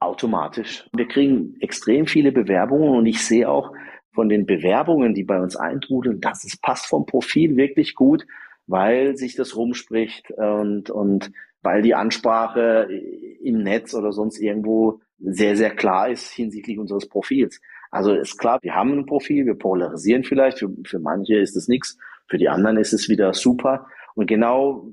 automatisch. 0.00 0.88
Wir 0.94 1.06
kriegen 1.06 1.54
extrem 1.60 2.06
viele 2.06 2.32
Bewerbungen 2.32 2.96
und 2.96 3.04
ich 3.04 3.22
sehe 3.22 3.46
auch 3.46 3.74
von 4.18 4.28
den 4.28 4.46
Bewerbungen, 4.46 5.14
die 5.14 5.22
bei 5.22 5.40
uns 5.40 5.54
eintrudeln, 5.54 6.20
dass 6.20 6.42
es 6.42 6.56
passt 6.56 6.86
vom 6.86 7.06
Profil 7.06 7.56
wirklich 7.56 7.94
gut, 7.94 8.26
weil 8.66 9.16
sich 9.16 9.36
das 9.36 9.54
rumspricht 9.54 10.32
und, 10.32 10.90
und 10.90 11.30
weil 11.62 11.82
die 11.82 11.94
Ansprache 11.94 12.88
im 13.40 13.62
Netz 13.62 13.94
oder 13.94 14.10
sonst 14.10 14.40
irgendwo 14.40 15.00
sehr, 15.20 15.54
sehr 15.54 15.70
klar 15.70 16.08
ist 16.08 16.32
hinsichtlich 16.32 16.80
unseres 16.80 17.08
Profils. 17.08 17.60
Also 17.92 18.12
ist 18.12 18.38
klar, 18.38 18.58
wir 18.62 18.74
haben 18.74 18.98
ein 18.98 19.06
Profil, 19.06 19.46
wir 19.46 19.54
polarisieren 19.54 20.24
vielleicht, 20.24 20.58
für, 20.58 20.70
für 20.84 20.98
manche 20.98 21.36
ist 21.36 21.54
es 21.54 21.68
nichts, 21.68 21.96
für 22.26 22.38
die 22.38 22.48
anderen 22.48 22.76
ist 22.76 22.92
es 22.92 23.08
wieder 23.08 23.32
super. 23.34 23.86
Und 24.16 24.26
genau 24.26 24.88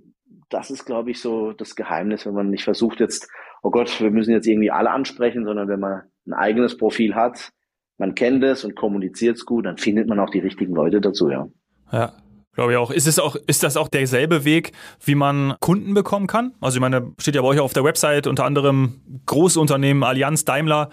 das 0.49 0.69
ist, 0.69 0.85
glaube 0.85 1.09
ich, 1.09 1.19
so 1.19 1.51
das 1.51 1.75
Geheimnis, 1.75 2.27
wenn 2.27 2.35
man 2.35 2.51
nicht 2.51 2.63
versucht 2.63 2.99
jetzt, 2.99 3.27
oh 3.63 3.71
Gott, 3.71 3.99
wir 3.99 4.11
müssen 4.11 4.33
jetzt 4.33 4.45
irgendwie 4.45 4.69
alle 4.69 4.91
ansprechen, 4.91 5.45
sondern 5.45 5.67
wenn 5.67 5.79
man 5.79 6.03
ein 6.27 6.33
eigenes 6.33 6.77
Profil 6.77 7.15
hat, 7.15 7.51
man 7.97 8.15
kennt 8.15 8.43
es 8.43 8.63
und 8.63 8.75
kommuniziert 8.75 9.37
es 9.37 9.45
gut, 9.45 9.65
dann 9.65 9.77
findet 9.77 10.07
man 10.07 10.19
auch 10.19 10.29
die 10.29 10.39
richtigen 10.39 10.73
Leute 10.73 11.01
dazu, 11.01 11.29
ja. 11.29 11.47
Ja, 11.91 12.13
Glaube 12.55 12.71
ich 12.71 12.77
auch. 12.77 12.89
Ist 12.89 13.05
es 13.05 13.19
auch, 13.19 13.35
ist 13.47 13.63
das 13.63 13.75
auch 13.75 13.89
derselbe 13.89 14.45
Weg, 14.45 14.71
wie 15.03 15.15
man 15.15 15.55
Kunden 15.59 15.93
bekommen 15.93 16.25
kann? 16.25 16.53
Also 16.61 16.77
ich 16.77 16.81
meine, 16.81 17.13
steht 17.19 17.35
ja 17.35 17.41
bei 17.41 17.49
euch 17.49 17.59
auf 17.59 17.73
der 17.73 17.83
Website 17.83 18.27
unter 18.27 18.45
anderem 18.45 19.01
Großunternehmen, 19.25 20.03
Allianz, 20.03 20.45
Daimler, 20.45 20.89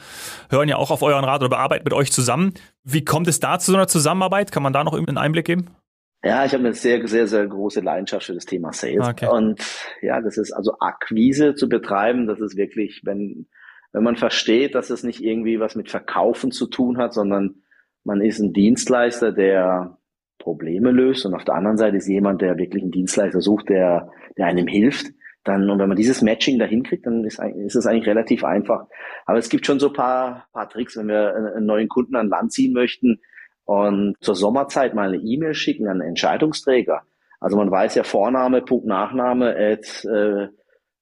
hören 0.51 0.69
ja 0.69 0.77
auch 0.77 0.91
auf 0.91 1.03
euren 1.03 1.25
Rat 1.25 1.41
oder 1.41 1.51
bearbeiten 1.51 1.85
mit 1.85 1.93
euch 1.93 2.11
zusammen. 2.11 2.55
Wie 2.83 3.05
kommt 3.05 3.29
es 3.29 3.39
da 3.39 3.61
zu 3.61 3.71
so 3.71 3.77
einer 3.77 3.87
Zusammenarbeit? 3.87 4.51
Kann 4.51 4.65
man 4.65 4.73
da 4.73 4.83
noch 4.83 4.95
einen 4.95 5.19
Einblick 5.19 5.47
geben? 5.47 5.69
Ja, 6.25 6.45
ich 6.45 6.53
habe 6.53 6.65
eine 6.65 6.75
sehr, 6.75 7.07
sehr, 7.07 7.29
sehr 7.29 7.47
große 7.47 7.81
Leidenschaft 7.81 8.27
für 8.27 8.35
das 8.35 8.45
Thema 8.45 8.73
Sales. 8.73 9.09
Okay. 9.09 9.29
Und 9.29 9.61
ja, 10.03 10.21
das 10.21 10.39
ist 10.39 10.53
also 10.53 10.77
Akquise 10.81 11.55
zu 11.55 11.69
betreiben, 11.69 12.27
das 12.27 12.41
ist 12.41 12.57
wirklich, 12.57 13.03
wenn, 13.05 13.47
wenn 13.93 14.03
man 14.03 14.17
versteht, 14.17 14.75
dass 14.75 14.91
es 14.91 15.03
nicht 15.03 15.23
irgendwie 15.23 15.61
was 15.61 15.75
mit 15.75 15.91
Verkaufen 15.91 16.51
zu 16.51 16.67
tun 16.67 16.99
hat, 16.99 17.13
sondern 17.13 17.63
man 18.05 18.21
ist 18.21 18.41
ein 18.41 18.53
Dienstleister, 18.53 19.33
der 19.33 19.99
Probleme 20.39 20.91
löst 20.91 21.25
und 21.25 21.35
auf 21.35 21.45
der 21.45 21.55
anderen 21.55 21.77
Seite 21.77 21.97
ist 21.99 22.09
jemand, 22.09 22.43
der 22.43 22.59
wirklich 22.59 22.83
einen 22.83 22.93
Dienstleister 22.93 23.41
sucht, 23.41 23.69
der, 23.69 24.11
der 24.37 24.47
einem 24.47 24.67
hilft, 24.67 25.13
dann, 25.45 25.69
und 25.71 25.79
wenn 25.79 25.89
man 25.89 25.97
dieses 25.97 26.23
Matching 26.23 26.59
da 26.59 26.67
hinkriegt, 26.67 27.07
dann 27.07 27.25
ist, 27.25 27.41
ist 27.41 27.75
es 27.75 27.87
eigentlich 27.87 28.07
relativ 28.07 28.45
einfach. 28.45 28.87
Aber 29.27 29.39
es 29.39 29.49
gibt 29.49 29.67
schon 29.67 29.81
so 29.81 29.93
paar, 29.93 30.47
paar 30.53 30.69
Tricks, 30.69 30.97
wenn 30.97 31.09
wir 31.09 31.35
einen 31.35 31.67
neuen 31.67 31.89
Kunden 31.89 32.15
an 32.15 32.29
Land 32.29 32.53
ziehen 32.53 32.73
möchten 32.73 33.21
und 33.65 34.15
zur 34.21 34.37
Sommerzeit 34.37 34.95
mal 34.95 35.09
eine 35.09 35.23
E-Mail 35.23 35.55
schicken 35.55 35.87
an 35.89 36.01
einen 36.01 36.11
Entscheidungsträger. 36.11 37.03
Also 37.41 37.57
man 37.57 37.71
weiß 37.71 37.97
ja 37.97 38.05
Vorname, 38.05 38.63
Punkt, 38.63 38.87
Nachname 38.87 39.57
at 39.57 40.05
äh, 40.05 40.49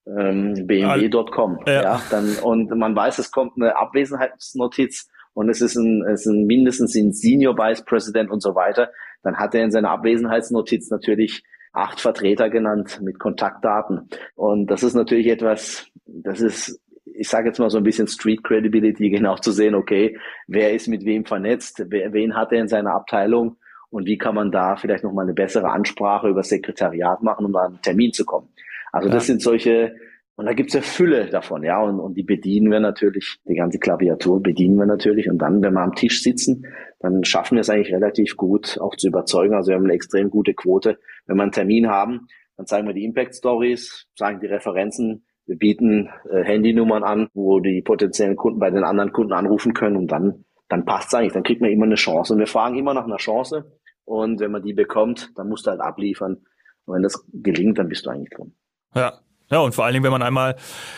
ähm, 0.07 0.67
bmw.com. 0.67 1.61
Ja. 1.67 1.83
ja. 1.83 2.03
dann, 2.11 2.37
und 2.43 2.71
man 2.71 2.95
weiß, 2.95 3.19
es 3.19 3.31
kommt 3.31 3.53
eine 3.57 3.77
Abwesenheitsnotiz 3.77 5.09
und 5.35 5.49
es 5.49 5.61
ist 5.61 5.77
ein, 5.77 6.05
es 6.07 6.27
ist 6.27 6.33
ein 6.33 6.47
mindestens 6.47 6.95
ein 6.97 7.13
Senior 7.13 7.57
Vice 7.57 7.85
President 7.85 8.31
und 8.31 8.43
so 8.43 8.55
weiter, 8.55 8.91
dann 9.23 9.37
hat 9.37 9.55
er 9.55 9.65
in 9.65 9.71
seiner 9.71 9.91
Abwesenheitsnotiz 9.91 10.91
natürlich 10.91 11.45
acht 11.73 12.01
Vertreter 12.01 12.51
genannt 12.51 13.01
mit 13.03 13.19
Kontaktdaten. 13.19 14.09
Und 14.35 14.67
das 14.71 14.83
ist 14.83 14.95
natürlich 14.95 15.29
etwas, 15.29 15.87
das 16.07 16.41
ist, 16.41 16.81
ich 17.05 17.29
sage 17.29 17.49
jetzt 17.49 17.59
mal 17.59 17.71
so 17.71 17.79
ein 17.79 17.85
bisschen 17.85 18.09
Street 18.09 18.43
Credibility, 18.43 19.11
genau 19.11 19.37
zu 19.37 19.53
sehen, 19.53 19.75
okay, 19.75 20.19
wer 20.47 20.73
ist 20.73 20.89
mit 20.89 21.05
wem 21.05 21.25
vernetzt, 21.25 21.85
wer, 21.89 22.13
wen 22.13 22.37
hat 22.37 22.53
er 22.53 22.61
in 22.61 22.69
seiner 22.69 22.95
Abteilung 22.95 23.57
und 23.91 24.07
wie 24.07 24.19
kann 24.19 24.35
man 24.35 24.51
da 24.51 24.77
vielleicht 24.77 25.05
nochmal 25.05 25.25
eine 25.25 25.35
bessere 25.35 25.71
Ansprache 25.71 26.29
über 26.29 26.43
Sekretariat 26.43 27.23
machen, 27.23 27.47
um 27.47 27.53
da 27.53 27.67
einen 27.67 27.83
Termin 27.83 28.13
zu 28.13 28.25
kommen. 28.25 28.49
Also 28.93 29.09
ja. 29.09 29.15
das 29.15 29.27
sind 29.27 29.43
solche, 29.43 29.95
und 30.37 30.47
da 30.47 30.53
gibt's 30.53 30.75
ja 30.75 30.81
Fülle 30.81 31.27
davon, 31.27 31.63
ja, 31.63 31.83
und, 31.83 32.01
und 32.01 32.15
die 32.15 32.23
bedienen 32.23 32.71
wir 32.71 32.81
natürlich, 32.81 33.39
die 33.49 33.55
ganze 33.55 33.79
Klaviatur 33.79 34.43
bedienen 34.43 34.77
wir 34.77 34.87
natürlich. 34.87 35.31
Und 35.31 35.39
dann, 35.39 35.63
wenn 35.63 35.75
wir 35.75 35.83
am 35.83 35.95
Tisch 35.95 36.23
sitzen, 36.23 36.67
dann 36.99 37.25
schaffen 37.25 37.57
wir 37.57 37.61
es 37.61 37.71
eigentlich 37.71 37.95
relativ 37.95 38.37
gut, 38.37 38.79
auch 38.81 38.97
zu 38.97 39.09
überzeugen. 39.09 39.55
Also 39.55 39.69
wir 39.69 39.77
haben 39.77 39.85
eine 39.85 39.95
extrem 39.95 40.31
gute 40.31 40.55
Quote. 40.55 40.99
Wenn 41.27 41.37
wir 41.37 41.43
einen 41.43 41.53
Termin 41.53 41.89
haben, 41.89 42.27
dann 42.57 42.67
zeigen 42.67 42.87
wir 42.87 42.95
die 42.95 43.05
Impact 43.05 43.35
Stories, 43.35 44.07
sagen 44.15 44.41
die 44.41 44.47
Referenzen, 44.47 45.25
wir 45.47 45.59
bieten 45.59 46.09
äh, 46.31 46.45
Handynummern 46.45 47.03
an, 47.03 47.29
wo 47.35 47.59
die 47.59 47.83
potenziellen 47.83 48.37
Kunden 48.37 48.61
bei 48.61 48.71
den 48.71 48.85
anderen 48.85 49.13
Kunden 49.13 49.33
anrufen 49.33 49.75
können 49.75 49.97
und 49.97 50.13
dann, 50.13 50.45
dann 50.69 50.85
passt's 50.85 51.13
eigentlich. 51.13 51.33
Dann 51.33 51.43
kriegt 51.43 51.61
man 51.61 51.71
immer 51.71 51.87
eine 51.87 51.97
Chance. 51.97 52.33
Und 52.33 52.39
wir 52.39 52.47
fragen 52.47 52.79
immer 52.79 52.95
nach 52.95 53.05
einer 53.05 53.17
Chance. 53.17 53.65
Und 54.05 54.41
wenn 54.41 54.53
man 54.53 54.63
die 54.63 54.75
bekommt, 54.75 55.33
dann 55.37 55.49
musst 55.49 55.67
du 55.67 55.73
halt 55.73 55.81
abliefern. 55.81 56.45
Und 56.85 56.95
wenn 56.95 57.03
das 57.03 57.27
gelingt, 57.33 57.79
dann 57.79 57.89
bist 57.89 58.07
du 58.07 58.11
eigentlich 58.11 58.31
drin. 58.31 58.55
Ja, 58.95 59.19
ja, 59.51 59.59
und 59.59 59.75
vor 59.75 59.85
allen 59.85 59.95
Dingen, 59.95 60.05
wenn 60.05 60.13
man 60.13 60.23
einmal 60.23 60.55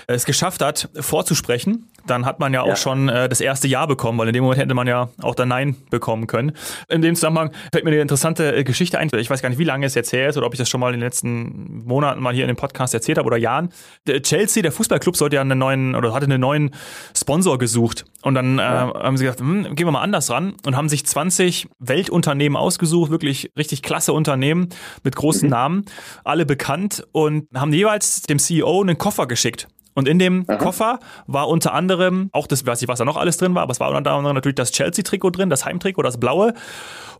es 0.06 0.26
geschafft 0.26 0.62
hat, 0.62 0.90
vorzusprechen, 1.00 1.88
dann 2.06 2.26
hat 2.26 2.38
man 2.38 2.52
ja 2.52 2.60
auch 2.62 2.68
ja. 2.68 2.76
schon 2.76 3.08
äh, 3.08 3.28
das 3.28 3.40
erste 3.40 3.66
Ja 3.66 3.86
bekommen, 3.86 4.18
weil 4.18 4.28
in 4.28 4.34
dem 4.34 4.42
Moment 4.42 4.60
hätte 4.60 4.74
man 4.74 4.86
ja 4.86 5.08
auch 5.22 5.34
dann 5.34 5.48
Nein 5.48 5.76
bekommen 5.88 6.26
können. 6.26 6.52
In 6.88 7.00
dem 7.00 7.14
Zusammenhang 7.14 7.52
fällt 7.72 7.84
mir 7.84 7.92
eine 7.92 8.00
interessante 8.00 8.54
äh, 8.54 8.64
Geschichte 8.64 8.98
ein. 8.98 9.08
Ich 9.16 9.30
weiß 9.30 9.40
gar 9.40 9.48
nicht, 9.48 9.58
wie 9.58 9.64
lange 9.64 9.86
es 9.86 9.94
jetzt 9.94 10.12
her 10.12 10.28
ist 10.28 10.36
oder 10.36 10.46
ob 10.46 10.52
ich 10.52 10.58
das 10.58 10.68
schon 10.68 10.80
mal 10.80 10.92
in 10.92 11.00
den 11.00 11.06
letzten 11.06 11.82
Monaten 11.86 12.20
mal 12.20 12.34
hier 12.34 12.44
in 12.44 12.48
dem 12.48 12.56
Podcast 12.56 12.92
erzählt 12.92 13.16
habe 13.16 13.26
oder 13.26 13.38
Jahren. 13.38 13.70
Der 14.06 14.20
Chelsea, 14.20 14.62
der 14.62 14.72
Fußballclub, 14.72 15.16
sollte 15.16 15.36
ja 15.36 15.42
einen 15.42 15.58
neuen 15.58 15.94
oder 15.94 16.12
hatte 16.12 16.26
einen 16.26 16.40
neuen 16.40 16.72
Sponsor 17.16 17.58
gesucht. 17.58 18.04
Und 18.22 18.34
dann 18.34 18.58
äh, 18.58 18.62
haben 18.62 19.16
sie 19.16 19.24
gesagt, 19.24 19.40
hm, 19.40 19.74
gehen 19.74 19.86
wir 19.86 19.90
mal 19.90 20.00
anders 20.00 20.30
ran 20.30 20.54
und 20.64 20.76
haben 20.76 20.88
sich 20.88 21.04
20 21.04 21.68
Weltunternehmen 21.80 22.56
ausgesucht, 22.56 23.10
wirklich 23.10 23.50
richtig 23.58 23.82
klasse 23.82 24.12
Unternehmen 24.12 24.68
mit 25.02 25.16
großen 25.16 25.46
mhm. 25.46 25.50
Namen, 25.50 25.84
alle 26.24 26.46
bekannt 26.46 27.04
und 27.12 27.48
haben 27.54 27.72
jeweils 27.72 28.22
dem 28.22 28.38
CEO 28.38 28.80
einen 28.80 28.96
Koffer 28.96 29.26
geschickt. 29.26 29.68
Und 29.94 30.08
in 30.08 30.18
dem 30.18 30.44
Aha. 30.46 30.56
Koffer 30.56 30.98
war 31.26 31.48
unter 31.48 31.74
anderem, 31.74 32.30
auch 32.32 32.46
das 32.46 32.64
weiß 32.64 32.80
ich, 32.80 32.88
was 32.88 32.98
da 32.98 33.04
noch 33.04 33.16
alles 33.16 33.36
drin 33.36 33.54
war, 33.54 33.62
aber 33.62 33.72
es 33.72 33.80
war 33.80 33.90
unter 33.90 34.12
anderem 34.12 34.34
natürlich 34.34 34.54
das 34.54 34.72
Chelsea-Trikot 34.72 35.30
drin, 35.30 35.50
das 35.50 35.66
Heimtrikot, 35.66 36.02
das 36.02 36.18
blaue. 36.18 36.54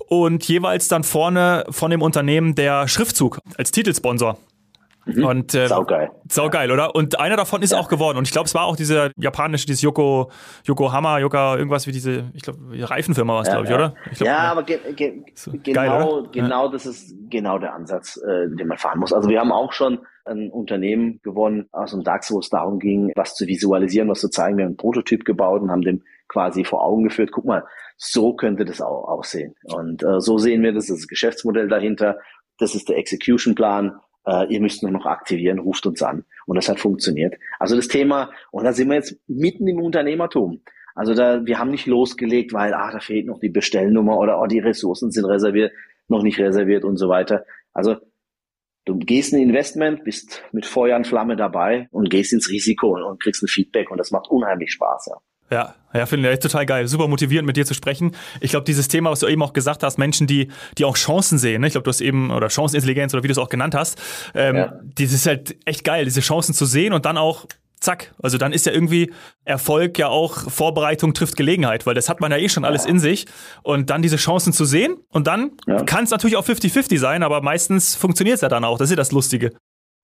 Und 0.09 0.47
jeweils 0.49 0.89
dann 0.89 1.05
vorne 1.05 1.65
von 1.69 1.91
dem 1.91 2.01
Unternehmen 2.01 2.55
der 2.55 2.89
Schriftzug 2.89 3.41
als 3.57 3.73
Titelsponsor. 3.73 4.39
Mhm. 5.05 5.25
Und, 5.25 5.55
äh, 5.55 5.67
saugeil. 5.67 6.11
Saugeil, 6.29 6.71
oder? 6.71 6.95
Und 6.95 7.19
einer 7.19 7.37
davon 7.37 7.63
ist 7.63 7.73
ja. 7.73 7.79
auch 7.79 7.89
geworden. 7.89 8.19
Und 8.19 8.27
ich 8.27 8.33
glaube, 8.33 8.47
es 8.47 8.55
war 8.55 8.65
auch 8.65 8.77
diese 8.77 9.11
japanische, 9.17 9.67
dieses 9.67 9.83
Yoko, 9.83 10.31
Yokohama, 10.65 11.19
Yoka, 11.19 11.57
irgendwas 11.57 11.87
wie 11.87 11.93
diese, 11.93 12.31
ich 12.35 12.43
glaube, 12.43 12.59
Reifenfirma 12.73 13.35
war 13.35 13.43
es, 13.43 13.49
ja, 13.49 13.55
glaube 13.55 13.65
ich, 13.65 13.71
ja. 13.71 13.77
oder? 13.77 13.95
Ich 14.11 14.19
glaub, 14.19 14.27
ja, 14.27 14.39
aber 14.39 14.63
ge 14.63 14.79
ge 14.95 15.23
so, 15.35 15.53
genau, 15.63 16.23
geil, 16.23 16.29
genau 16.33 16.69
das 16.69 16.87
ist 16.87 17.15
genau 17.31 17.59
der 17.59 17.75
Ansatz, 17.75 18.17
äh, 18.17 18.49
den 18.49 18.69
man 18.69 18.79
fahren 18.79 19.01
muss. 19.01 19.13
Also 19.13 19.29
wir 19.29 19.41
haben 19.41 19.53
auch 19.53 19.73
schon 19.73 20.01
ein 20.25 20.51
Unternehmen 20.51 21.21
gewonnen 21.23 21.69
aus 21.73 21.91
dem 21.91 22.05
DAX, 22.05 22.31
wo 22.31 22.39
es 22.39 22.49
darum 22.49 22.79
ging, 22.79 23.11
was 23.17 23.35
zu 23.35 23.47
visualisieren, 23.47 24.09
was 24.09 24.21
zu 24.21 24.29
zeigen. 24.29 24.57
Wir 24.57 24.65
haben 24.65 24.71
einen 24.71 24.77
Prototyp 24.77 25.25
gebaut 25.25 25.63
und 25.63 25.71
haben 25.71 25.83
dem 25.83 26.03
quasi 26.29 26.65
vor 26.65 26.85
Augen 26.85 27.05
geführt, 27.05 27.31
guck 27.33 27.45
mal, 27.45 27.65
so 27.97 28.35
könnte 28.35 28.65
das 28.65 28.81
auch 28.81 29.09
aussehen. 29.09 29.55
Und 29.65 30.03
äh, 30.03 30.21
so 30.21 30.39
sehen 30.39 30.63
wir 30.63 30.73
das, 30.73 30.87
das 30.87 30.97
ist 30.97 31.03
das 31.03 31.09
Geschäftsmodell 31.09 31.69
dahinter, 31.69 32.19
das 32.59 32.75
ist 32.75 32.89
der 32.89 32.99
Execution-Plan 32.99 33.99
äh, 34.27 34.53
ihr 34.53 34.61
müsst 34.61 34.83
nur 34.83 34.93
noch 34.93 35.07
aktivieren, 35.07 35.59
ruft 35.59 35.87
uns 35.87 36.03
an. 36.03 36.25
Und 36.47 36.57
das 36.57 36.69
hat 36.69 36.81
funktioniert. 36.81 37.35
Also 37.59 37.77
das 37.77 37.89
Thema, 37.89 38.31
und 38.51 38.65
da 38.65 38.73
sind 38.73 38.89
wir 38.89 38.97
jetzt 38.97 39.17
mitten 39.27 39.67
im 39.67 39.81
Unternehmertum. 39.81 40.63
Also 40.95 41.15
da, 41.15 41.45
wir 41.47 41.59
haben 41.59 41.71
nicht 41.71 41.87
losgelegt, 41.87 42.53
weil, 42.53 42.75
ah, 42.75 42.91
da 42.93 43.01
fehlt 43.01 43.27
noch 43.27 43.41
die 43.41 43.49
Bestellnummer 43.49 44.19
oder 44.19 44.41
oh, 44.41 44.47
die 44.47 44.59
Ressourcen 44.59 45.11
sind 45.11 45.25
reserviert, 45.25 45.73
noch 46.09 46.23
nicht 46.23 46.39
reserviert 46.39 46.85
und 46.85 46.97
so 46.97 47.09
weiter. 47.09 47.45
Also 47.73 47.97
du 48.85 48.99
gehst 48.99 49.33
in 49.33 49.41
Investment, 49.41 50.05
bist 50.05 50.43
mit 50.53 50.67
Feuer 50.67 50.97
und 50.97 51.07
Flamme 51.07 51.37
dabei 51.37 51.89
und 51.91 52.11
gehst 52.11 52.33
ins 52.33 52.51
Risiko 52.51 52.95
und, 52.95 53.03
und 53.03 53.23
kriegst 53.23 53.43
ein 53.43 53.49
Feedback 53.49 53.91
und 53.91 53.99
das 53.99 54.11
macht 54.11 54.29
unheimlich 54.29 54.73
Spaß, 54.73 55.07
ja. 55.11 55.17
Ja, 55.53 55.75
ja, 55.93 56.07
finde 56.07 56.33
ich 56.33 56.39
total 56.39 56.65
geil. 56.65 56.89
Super 56.89 57.07
motivierend, 57.09 57.47
mit 57.47 57.59
dir 57.59 57.67
zu 57.67 57.75
sprechen. 57.75 58.13
Ich 58.41 58.53
glaube, 58.53 58.65
dieses 58.65 58.89
Thema, 58.89 59.11
was 59.11 59.21
du 59.21 59.27
eben 59.27 59.43
auch 59.43 59.53
gesagt 59.53 59.83
hast, 59.83 59.99
Menschen, 59.99 60.27
die, 60.27 60.49
die 60.79 60.87
auch 60.87 60.97
Chancen 60.97 61.37
sehen, 61.37 61.61
ne? 61.61 61.67
ich 61.67 61.75
glaube, 61.75 61.85
du 61.85 61.91
hast 61.91 62.01
eben, 62.01 62.31
oder 62.31 62.49
Chancenintelligenz 62.49 63.13
oder 63.13 63.23
wie 63.23 63.29
du 63.29 63.33
es 63.33 63.39
auch 63.39 63.51
genannt 63.51 63.75
hast, 63.75 64.01
ähm, 64.35 64.57
ja. 64.57 64.81
das 64.83 65.13
ist 65.13 65.27
halt 65.27 65.57
echt 65.67 65.85
geil, 65.85 66.07
diese 66.07 66.23
Chancen 66.23 66.55
zu 66.55 66.65
sehen 66.65 66.95
und 66.95 67.05
dann 67.05 67.19
auch 67.19 67.47
zack. 67.81 68.15
Also 68.23 68.39
dann 68.39 68.53
ist 68.53 68.65
ja 68.65 68.73
irgendwie 68.73 69.13
Erfolg 69.45 69.99
ja 69.99 70.09
auch 70.09 70.51
Vorbereitung 70.51 71.13
trifft 71.13 71.37
Gelegenheit, 71.37 71.85
weil 71.85 71.95
das 71.95 72.09
hat 72.09 72.21
man 72.21 72.33
ja 72.33 72.39
eh 72.39 72.49
schon 72.49 72.65
alles 72.65 72.87
in 72.87 72.99
sich. 72.99 73.27
Und 73.63 73.91
dann 73.91 74.01
diese 74.01 74.17
Chancen 74.17 74.55
zu 74.55 74.65
sehen 74.65 74.97
und 75.11 75.27
dann 75.27 75.51
ja. 75.67 75.83
kann 75.83 76.05
es 76.05 76.11
natürlich 76.11 76.37
auch 76.37 76.47
50-50 76.47 76.99
sein, 76.99 77.23
aber 77.23 77.43
meistens 77.43 77.95
funktioniert 77.95 78.37
es 78.37 78.41
ja 78.41 78.49
dann 78.49 78.65
auch. 78.65 78.79
Das 78.79 78.87
ist 78.87 78.93
ja 78.93 78.97
das 78.97 79.13
Lustige. 79.13 79.51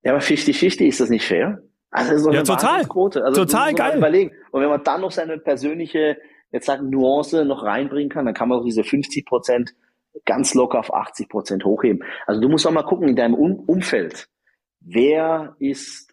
Ja, 0.04 0.12
aber 0.12 0.20
50-50 0.20 0.86
ist 0.86 1.00
das 1.00 1.08
nicht 1.08 1.24
fair? 1.24 1.62
Also 1.90 2.18
so 2.18 2.28
eine 2.28 2.38
ja, 2.38 2.44
total. 2.44 2.84
Quote. 2.86 3.24
Also 3.24 3.44
total 3.44 3.74
geil. 3.74 3.96
Überlegen. 3.96 4.32
Und 4.50 4.60
wenn 4.62 4.68
man 4.68 4.84
dann 4.84 5.00
noch 5.00 5.10
seine 5.10 5.38
persönliche, 5.38 6.18
jetzt 6.50 6.66
sagen 6.66 6.90
Nuance 6.90 7.44
noch 7.44 7.62
reinbringen 7.62 8.10
kann, 8.10 8.26
dann 8.26 8.34
kann 8.34 8.48
man 8.48 8.60
auch 8.60 8.64
diese 8.64 8.84
50 8.84 9.24
Prozent 9.26 9.74
ganz 10.24 10.54
locker 10.54 10.78
auf 10.78 10.92
80 10.92 11.28
Prozent 11.28 11.64
hochheben. 11.64 12.04
Also 12.26 12.40
du 12.40 12.48
musst 12.48 12.66
auch 12.66 12.72
mal 12.72 12.82
gucken 12.82 13.08
in 13.08 13.16
deinem 13.16 13.34
Umfeld. 13.34 14.28
Wer 14.80 15.56
ist 15.58 16.07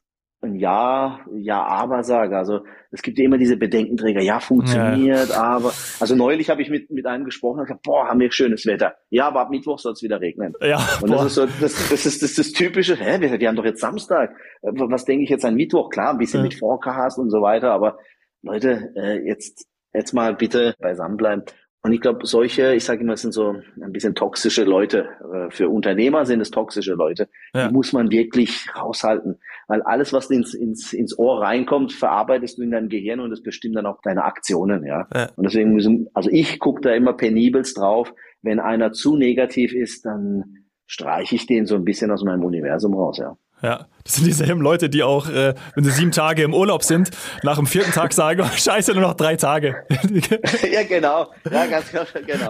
ein 0.45 0.55
Ja, 0.55 1.19
Ja, 1.35 1.63
aber 1.63 2.03
sage. 2.03 2.37
Also 2.37 2.61
es 2.91 3.01
gibt 3.01 3.17
ja 3.17 3.25
immer 3.25 3.37
diese 3.37 3.57
Bedenkenträger, 3.57 4.21
ja, 4.21 4.39
funktioniert, 4.39 5.29
ja. 5.29 5.41
aber. 5.41 5.73
Also 5.99 6.15
neulich 6.15 6.49
habe 6.49 6.61
ich 6.61 6.69
mit, 6.69 6.89
mit 6.91 7.05
einem 7.05 7.25
gesprochen 7.25 7.59
und 7.59 7.65
gesagt, 7.65 7.83
boah, 7.83 8.07
haben 8.07 8.19
wir 8.19 8.31
schönes 8.31 8.65
Wetter. 8.65 8.95
Ja, 9.09 9.27
aber 9.27 9.41
ab 9.41 9.49
Mittwoch 9.49 9.79
soll 9.79 9.93
es 9.93 10.01
wieder 10.01 10.21
regnen. 10.21 10.53
Ja, 10.61 10.79
und 11.01 11.11
das 11.11 11.25
ist 11.25 11.35
so, 11.35 11.45
das, 11.45 11.89
das 11.89 12.05
ist 12.05 12.23
das, 12.23 12.35
das 12.35 12.51
Typische, 12.51 12.95
hä, 12.95 13.19
wir, 13.19 13.39
wir 13.39 13.47
haben 13.47 13.55
doch 13.55 13.65
jetzt 13.65 13.81
Samstag. 13.81 14.35
Was 14.61 15.05
denke 15.05 15.23
ich 15.23 15.29
jetzt 15.29 15.45
an 15.45 15.55
Mittwoch? 15.55 15.89
Klar, 15.89 16.11
ein 16.11 16.17
bisschen 16.17 16.39
ja. 16.39 16.43
mit 16.43 16.55
Forecast 16.55 17.19
und 17.19 17.29
so 17.29 17.41
weiter, 17.41 17.71
aber 17.71 17.97
Leute, 18.41 18.93
äh, 18.95 19.27
jetzt, 19.27 19.67
jetzt 19.93 20.13
mal 20.13 20.35
bitte 20.35 20.75
beisammen 20.79 21.17
bleiben. 21.17 21.43
Und 21.85 21.93
ich 21.93 22.01
glaube, 22.01 22.25
solche, 22.25 22.73
ich 22.73 22.83
sage 22.83 23.01
immer, 23.01 23.13
es 23.13 23.21
sind 23.21 23.31
so 23.31 23.57
ein 23.79 23.91
bisschen 23.91 24.15
toxische 24.15 24.63
Leute. 24.63 25.07
Äh, 25.31 25.51
für 25.51 25.69
Unternehmer 25.69 26.25
sind 26.25 26.41
es 26.41 26.49
toxische 26.49 26.95
Leute. 26.95 27.29
Ja. 27.53 27.67
Die 27.67 27.73
muss 27.75 27.93
man 27.93 28.09
wirklich 28.09 28.65
raushalten. 28.75 29.37
Weil 29.67 29.83
alles, 29.83 30.11
was 30.11 30.31
ins, 30.31 30.55
ins, 30.55 30.93
ins 30.93 31.15
Ohr 31.19 31.43
reinkommt, 31.43 31.93
verarbeitest 31.93 32.57
du 32.57 32.63
in 32.63 32.71
deinem 32.71 32.89
Gehirn 32.89 33.19
und 33.19 33.29
das 33.29 33.43
bestimmt 33.43 33.75
dann 33.75 33.85
auch 33.85 34.01
deine 34.01 34.23
Aktionen. 34.23 34.83
Ja. 34.83 35.07
ja. 35.13 35.29
Und 35.35 35.43
deswegen 35.43 35.73
müssen, 35.73 36.07
also 36.15 36.31
ich 36.31 36.57
gucke 36.57 36.81
da 36.81 36.91
immer 36.91 37.13
penibelst 37.13 37.77
drauf. 37.77 38.11
Wenn 38.41 38.59
einer 38.59 38.91
zu 38.91 39.15
negativ 39.15 39.71
ist, 39.71 40.05
dann 40.05 40.65
streiche 40.87 41.35
ich 41.35 41.45
den 41.45 41.67
so 41.67 41.75
ein 41.75 41.85
bisschen 41.85 42.09
aus 42.09 42.23
meinem 42.23 42.43
Universum 42.43 42.95
raus. 42.95 43.19
Ja. 43.19 43.37
Ja, 43.65 43.87
das 44.03 44.13
sind 44.13 44.27
dieselben 44.27 44.61
Leute, 44.61 44.91
die 44.91 45.01
auch, 45.01 45.27
äh, 45.27 45.55
wenn 45.73 45.83
sie 45.83 45.89
sieben 45.89 46.11
Tage 46.11 46.43
im 46.43 46.53
Urlaub 46.53 46.83
sind, 46.83 47.09
nach 47.41 47.55
dem 47.55 47.65
vierten 47.65 47.91
Tag 47.91 48.13
sagen, 48.13 48.41
oh, 48.45 48.55
scheiße, 48.55 48.93
nur 48.93 49.01
noch 49.01 49.15
drei 49.15 49.37
Tage. 49.37 49.83
ja, 50.71 50.83
genau. 50.83 51.31
Ja, 51.49 51.65
ganz 51.65 51.91
genau. 51.91 52.49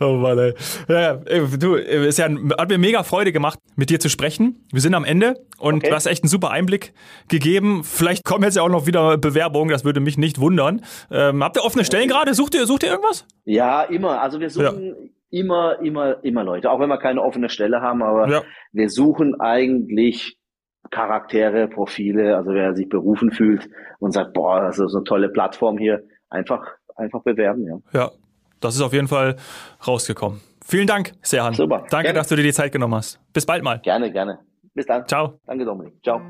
oh 0.00 0.16
Mann, 0.16 0.36
ey. 0.36 0.54
Ja, 0.88 1.14
du, 1.14 1.76
es 1.76 2.16
ja, 2.16 2.28
hat 2.58 2.68
mir 2.68 2.78
mega 2.78 3.04
Freude 3.04 3.30
gemacht, 3.30 3.60
mit 3.76 3.90
dir 3.90 4.00
zu 4.00 4.08
sprechen. 4.08 4.66
Wir 4.72 4.80
sind 4.80 4.94
am 4.94 5.04
Ende 5.04 5.36
und 5.58 5.76
okay. 5.76 5.90
du 5.90 5.94
hast 5.94 6.06
echt 6.06 6.24
einen 6.24 6.30
super 6.30 6.50
Einblick 6.50 6.92
gegeben. 7.28 7.84
Vielleicht 7.84 8.24
kommen 8.24 8.42
jetzt 8.42 8.56
ja 8.56 8.62
auch 8.62 8.68
noch 8.68 8.86
wieder 8.86 9.18
Bewerbungen, 9.18 9.70
das 9.70 9.84
würde 9.84 10.00
mich 10.00 10.18
nicht 10.18 10.40
wundern. 10.40 10.84
Ähm, 11.12 11.44
habt 11.44 11.56
ihr 11.56 11.64
offene 11.64 11.84
Stellen 11.84 12.08
gerade? 12.08 12.34
Sucht 12.34 12.56
ihr, 12.56 12.66
sucht 12.66 12.82
ihr 12.82 12.90
irgendwas? 12.90 13.24
Ja, 13.44 13.82
immer. 13.82 14.20
Also 14.20 14.40
wir 14.40 14.50
suchen 14.50 14.84
ja 14.84 14.92
immer, 15.30 15.80
immer, 15.80 16.22
immer 16.24 16.44
Leute, 16.44 16.70
auch 16.70 16.80
wenn 16.80 16.88
wir 16.88 16.98
keine 16.98 17.22
offene 17.22 17.48
Stelle 17.48 17.80
haben, 17.80 18.02
aber 18.02 18.28
ja. 18.28 18.42
wir 18.72 18.88
suchen 18.90 19.40
eigentlich 19.40 20.38
Charaktere, 20.90 21.68
Profile, 21.68 22.36
also 22.36 22.52
wer 22.52 22.74
sich 22.74 22.88
berufen 22.88 23.32
fühlt 23.32 23.68
und 23.98 24.12
sagt, 24.12 24.32
boah, 24.34 24.60
das 24.60 24.78
ist 24.78 24.92
so 24.92 24.98
eine 24.98 25.04
tolle 25.04 25.28
Plattform 25.28 25.78
hier, 25.78 26.02
einfach, 26.30 26.64
einfach 26.94 27.22
bewerben, 27.22 27.66
ja. 27.66 27.78
Ja, 27.92 28.10
das 28.60 28.76
ist 28.76 28.82
auf 28.82 28.92
jeden 28.92 29.08
Fall 29.08 29.36
rausgekommen. 29.86 30.40
Vielen 30.64 30.86
Dank, 30.86 31.12
Serhan. 31.22 31.54
Super. 31.54 31.84
Danke, 31.90 32.08
gerne. 32.08 32.18
dass 32.18 32.28
du 32.28 32.36
dir 32.36 32.42
die 32.42 32.52
Zeit 32.52 32.72
genommen 32.72 32.94
hast. 32.94 33.20
Bis 33.32 33.46
bald 33.46 33.62
mal. 33.62 33.80
Gerne, 33.80 34.10
gerne. 34.10 34.40
Bis 34.74 34.86
dann. 34.86 35.06
Ciao. 35.06 35.40
Danke, 35.46 35.64
Dominik. 35.64 35.94
Ciao. 36.02 36.20